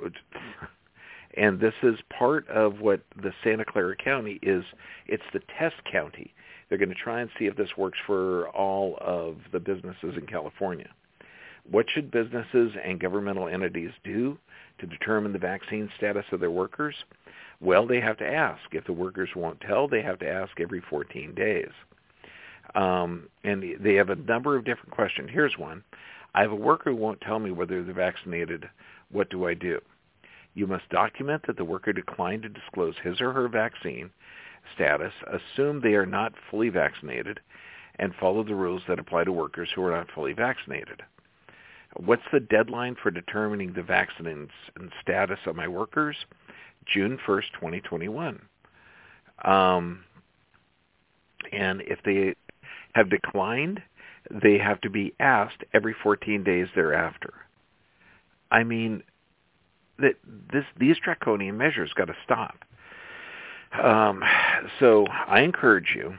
and 1.37 1.59
this 1.61 1.75
is 1.83 1.97
part 2.17 2.49
of 2.49 2.81
what 2.81 3.03
the 3.21 3.33
Santa 3.43 3.65
Clara 3.65 3.97
County 3.97 4.39
is. 4.43 4.65
It's 5.07 5.23
the 5.33 5.41
test 5.59 5.77
county. 5.91 6.33
They're 6.69 6.79
going 6.79 6.89
to 6.89 6.95
try 6.95 7.21
and 7.21 7.31
see 7.39 7.47
if 7.47 7.57
this 7.57 7.77
works 7.77 7.99
for 8.07 8.49
all 8.51 8.97
of 9.01 9.37
the 9.53 9.61
businesses 9.61 10.15
in 10.17 10.27
California. 10.27 10.89
What 11.71 11.87
should 11.91 12.11
businesses 12.11 12.73
and 12.85 13.01
governmental 13.01 13.49
entities 13.49 13.91
do 14.03 14.39
to 14.79 14.87
determine 14.87 15.33
the 15.33 15.39
vaccine 15.39 15.91
status 15.97 16.25
of 16.33 16.41
their 16.41 16.51
workers? 16.51 16.95
Well, 17.61 17.87
they 17.87 18.01
have 18.01 18.19
to 18.19 18.27
ask. 18.27 18.63
If 18.73 18.85
the 18.85 18.93
workers 18.93 19.31
won't 19.35 19.61
tell, 19.61 19.89
they 19.89 20.03
have 20.03 20.19
to 20.21 20.29
ask 20.29 20.61
every 20.61 20.83
14 20.91 21.35
days. 21.35 21.71
Um, 22.75 23.29
and 23.45 23.63
they 23.81 23.95
have 23.95 24.11
a 24.11 24.17
number 24.17 24.57
of 24.57 24.65
different 24.65 24.91
questions. 24.91 25.31
Here's 25.33 25.57
one. 25.57 25.85
I 26.35 26.43
have 26.43 26.53
a 26.53 26.57
worker 26.57 26.91
who 26.91 26.97
won't 26.97 27.21
tell 27.21 27.39
me 27.39 27.53
whether 27.53 27.83
they're 27.83 27.95
vaccinated. 27.95 28.69
What 29.11 29.31
do 29.31 29.47
I 29.47 29.55
do? 29.55 29.81
You 30.55 30.67
must 30.67 30.89
document 30.89 31.43
that 31.47 31.57
the 31.57 31.65
worker 31.65 31.93
declined 31.93 32.43
to 32.43 32.49
disclose 32.49 32.95
his 33.03 33.21
or 33.21 33.33
her 33.33 33.49
vaccine 33.49 34.11
status, 34.75 35.13
assume 35.27 35.81
they 35.81 35.95
are 35.95 36.07
not 36.07 36.33
fully 36.51 36.69
vaccinated, 36.69 37.41
and 37.99 38.15
follow 38.15 38.43
the 38.43 38.55
rules 38.55 38.83
that 38.89 38.99
apply 38.99 39.25
to 39.25 39.33
workers 39.33 39.69
who 39.75 39.83
are 39.85 39.91
not 39.91 40.11
fully 40.15 40.33
vaccinated. 40.33 41.03
What's 41.97 42.23
the 42.33 42.41
deadline 42.41 42.97
for 43.01 43.11
determining 43.11 43.73
the 43.73 43.83
vaccine 43.83 44.49
status 45.01 45.39
of 45.47 45.55
my 45.55 45.69
workers? 45.69 46.17
June 46.87 47.19
1st, 47.27 47.53
2021. 47.55 48.41
Um, 49.45 50.05
and 51.53 51.83
if 51.83 51.99
they 52.05 52.35
have 52.95 53.11
declined, 53.11 53.81
they 54.31 54.59
have 54.59 54.81
to 54.81 54.91
be 54.91 55.15
asked 55.21 55.63
every 55.73 55.95
14 56.03 56.43
days 56.43 56.67
thereafter. 56.75 57.33
I 58.51 58.65
mean, 58.65 59.03
that 59.99 60.15
this 60.53 60.65
these 60.79 60.97
draconian 61.03 61.57
measures 61.57 61.93
got 61.95 62.07
to 62.07 62.17
stop. 62.25 62.57
Um, 63.83 64.23
so 64.79 65.07
I 65.09 65.41
encourage 65.41 65.95
you, 65.97 66.15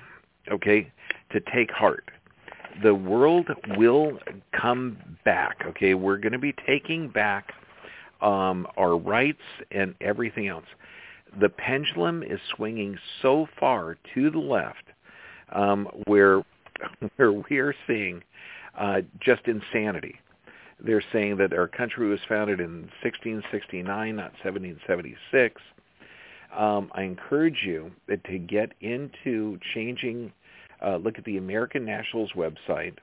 okay, 0.52 0.92
to 1.32 1.40
take 1.54 1.72
heart. 1.72 2.12
The 2.84 2.94
world 2.94 3.48
will 3.78 4.20
come 4.60 4.98
back. 5.24 5.64
Okay, 5.68 5.94
we're 5.94 6.18
going 6.18 6.34
to 6.34 6.40
be 6.40 6.54
taking 6.68 7.08
back 7.08 7.54
um, 8.22 8.68
our 8.78 8.98
rights 8.98 9.42
and 9.72 9.96
everything 10.02 10.48
else. 10.48 10.66
The 11.40 11.50
pendulum 11.50 12.24
is 12.24 12.40
swinging 12.56 12.98
so 13.22 13.48
far 13.60 13.98
to 14.14 14.30
the 14.30 14.40
left 14.40 14.84
um, 15.54 15.88
where 16.06 16.42
where 17.16 17.32
we 17.32 17.58
are 17.58 17.74
seeing 17.88 18.22
uh, 18.78 19.02
just 19.20 19.48
insanity. 19.48 20.20
They're 20.80 21.04
saying 21.14 21.38
that 21.38 21.54
our 21.54 21.68
country 21.68 22.08
was 22.08 22.20
founded 22.28 22.60
in 22.60 22.90
1669, 23.02 24.16
not 24.16 24.34
1776. 24.44 25.62
Um, 26.56 26.92
I 26.94 27.04
encourage 27.04 27.64
you 27.64 27.92
to 28.08 28.38
get 28.38 28.74
into 28.82 29.60
changing. 29.74 30.32
Uh, 30.86 30.98
look 30.98 31.18
at 31.18 31.26
the 31.26 31.38
American 31.38 31.86
Nationals 31.86 32.32
website. 32.36 32.98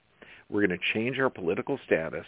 We're 0.48 0.66
going 0.66 0.78
to 0.78 0.92
change 0.92 1.18
our 1.18 1.30
political 1.30 1.78
status 1.86 2.26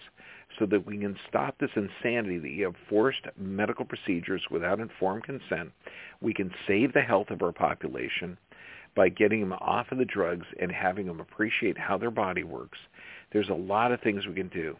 so 0.58 0.66
that 0.66 0.86
we 0.86 0.98
can 0.98 1.16
stop 1.28 1.58
this 1.58 1.70
insanity 1.76 2.38
that 2.38 2.50
you 2.50 2.64
have 2.64 2.76
forced 2.88 3.26
medical 3.36 3.84
procedures 3.84 4.42
without 4.50 4.80
informed 4.80 5.24
consent. 5.24 5.72
We 6.20 6.32
can 6.32 6.50
save 6.66 6.92
the 6.92 7.02
health 7.02 7.30
of 7.30 7.42
our 7.42 7.52
population 7.52 8.38
by 8.94 9.08
getting 9.08 9.40
them 9.40 9.52
off 9.52 9.90
of 9.90 9.98
the 9.98 10.04
drugs 10.04 10.46
and 10.60 10.70
having 10.70 11.06
them 11.06 11.20
appreciate 11.20 11.76
how 11.76 11.98
their 11.98 12.10
body 12.10 12.44
works. 12.44 12.78
There's 13.32 13.48
a 13.48 13.54
lot 13.54 13.92
of 13.92 14.00
things 14.00 14.26
we 14.26 14.34
can 14.34 14.48
do. 14.48 14.76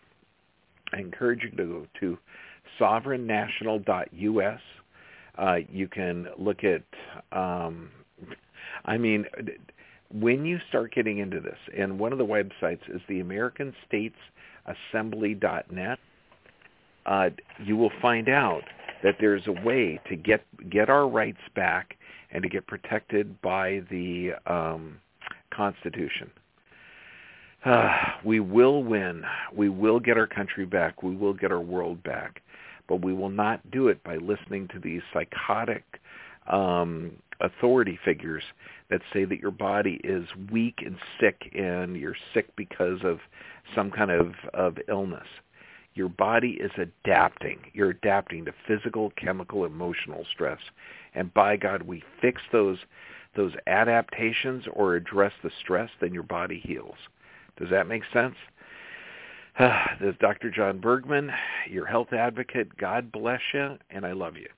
I 0.95 1.01
encourage 1.01 1.43
you 1.43 1.51
to 1.51 1.57
go 1.57 1.87
to 2.01 2.19
sovereignnational.us. 2.81 4.61
Uh, 5.37 5.57
you 5.71 5.89
can 5.89 6.29
look 6.39 6.61
at, 6.63 6.83
um, 7.37 7.91
I 8.85 8.97
mean, 8.97 9.25
when 10.13 10.45
you 10.45 10.59
start 10.69 10.95
getting 10.95 11.19
into 11.19 11.41
this, 11.41 11.59
and 11.77 11.99
one 11.99 12.13
of 12.13 12.19
the 12.19 12.27
websites 12.27 12.89
is 12.89 13.01
the 13.09 13.21
American 13.21 13.75
States 13.87 14.15
assembly.net, 14.93 15.99
uh, 17.07 17.31
you 17.63 17.77
will 17.77 17.93
find 18.01 18.29
out 18.29 18.63
that 19.03 19.17
there's 19.21 19.47
a 19.47 19.53
way 19.67 20.01
to 20.09 20.17
get 20.17 20.43
get 20.71 20.89
our 20.89 21.07
rights 21.07 21.41
back 21.55 21.97
and 22.31 22.43
to 22.43 22.49
get 22.49 22.67
protected 22.67 23.41
by 23.43 23.83
the 23.91 24.31
um, 24.47 24.99
Constitution. 25.53 26.31
Uh, 27.65 27.93
we 28.25 28.41
will 28.41 28.83
win. 28.83 29.25
We 29.55 29.69
will 29.69 30.01
get 30.01 30.19
our 30.19 30.27
country 30.27 30.67
back. 30.67 31.03
We 31.03 31.17
will 31.17 31.35
get 31.35 31.53
our 31.53 31.61
world 31.61 32.03
back. 32.03 32.43
But 32.89 33.03
we 33.03 33.15
will 33.15 33.31
not 33.31 33.71
do 33.71 33.89
it 33.89 34.03
by 34.05 34.17
listening 34.17 34.69
to 34.69 34.79
these 34.79 35.01
psychotic 35.13 35.85
um, 36.51 37.13
authority 37.41 37.99
figures 38.05 38.43
that 38.91 39.01
say 39.13 39.25
that 39.25 39.41
your 39.41 39.51
body 39.51 40.01
is 40.05 40.27
weak 40.53 40.81
and 40.85 40.97
sick 41.19 41.51
and 41.55 41.97
you're 41.97 42.17
sick 42.35 42.55
because 42.57 42.99
of 43.03 43.21
some 43.75 43.91
kind 43.91 44.11
of, 44.11 44.35
of 44.53 44.77
illness. 44.89 45.27
Your 45.95 46.09
body 46.09 46.59
is 46.61 46.73
adapting. 46.77 47.59
You're 47.73 47.91
adapting 47.91 48.45
to 48.45 48.53
physical, 48.67 49.13
chemical, 49.17 49.65
emotional 49.65 50.27
stress. 50.33 50.59
And 51.15 51.33
by 51.33 51.57
God, 51.57 51.83
we 51.83 52.03
fix 52.21 52.43
those 52.53 52.79
those 53.37 53.53
adaptations 53.67 54.63
or 54.75 54.95
address 54.95 55.33
the 55.43 55.51
stress, 55.61 55.91
then 56.01 56.15
your 56.15 56.23
body 56.23 56.63
heals. 56.65 56.95
Does 57.59 57.71
that 57.71 57.87
make 57.87 58.03
sense? 58.13 58.35
this 59.59 60.11
is 60.11 60.15
Dr. 60.21 60.51
John 60.51 60.81
Bergman, 60.81 61.31
your 61.71 61.87
health 61.87 62.13
advocate. 62.13 62.77
God 62.77 63.13
bless 63.13 63.41
you, 63.53 63.79
and 63.91 64.05
I 64.05 64.13
love 64.13 64.37
you. 64.37 64.49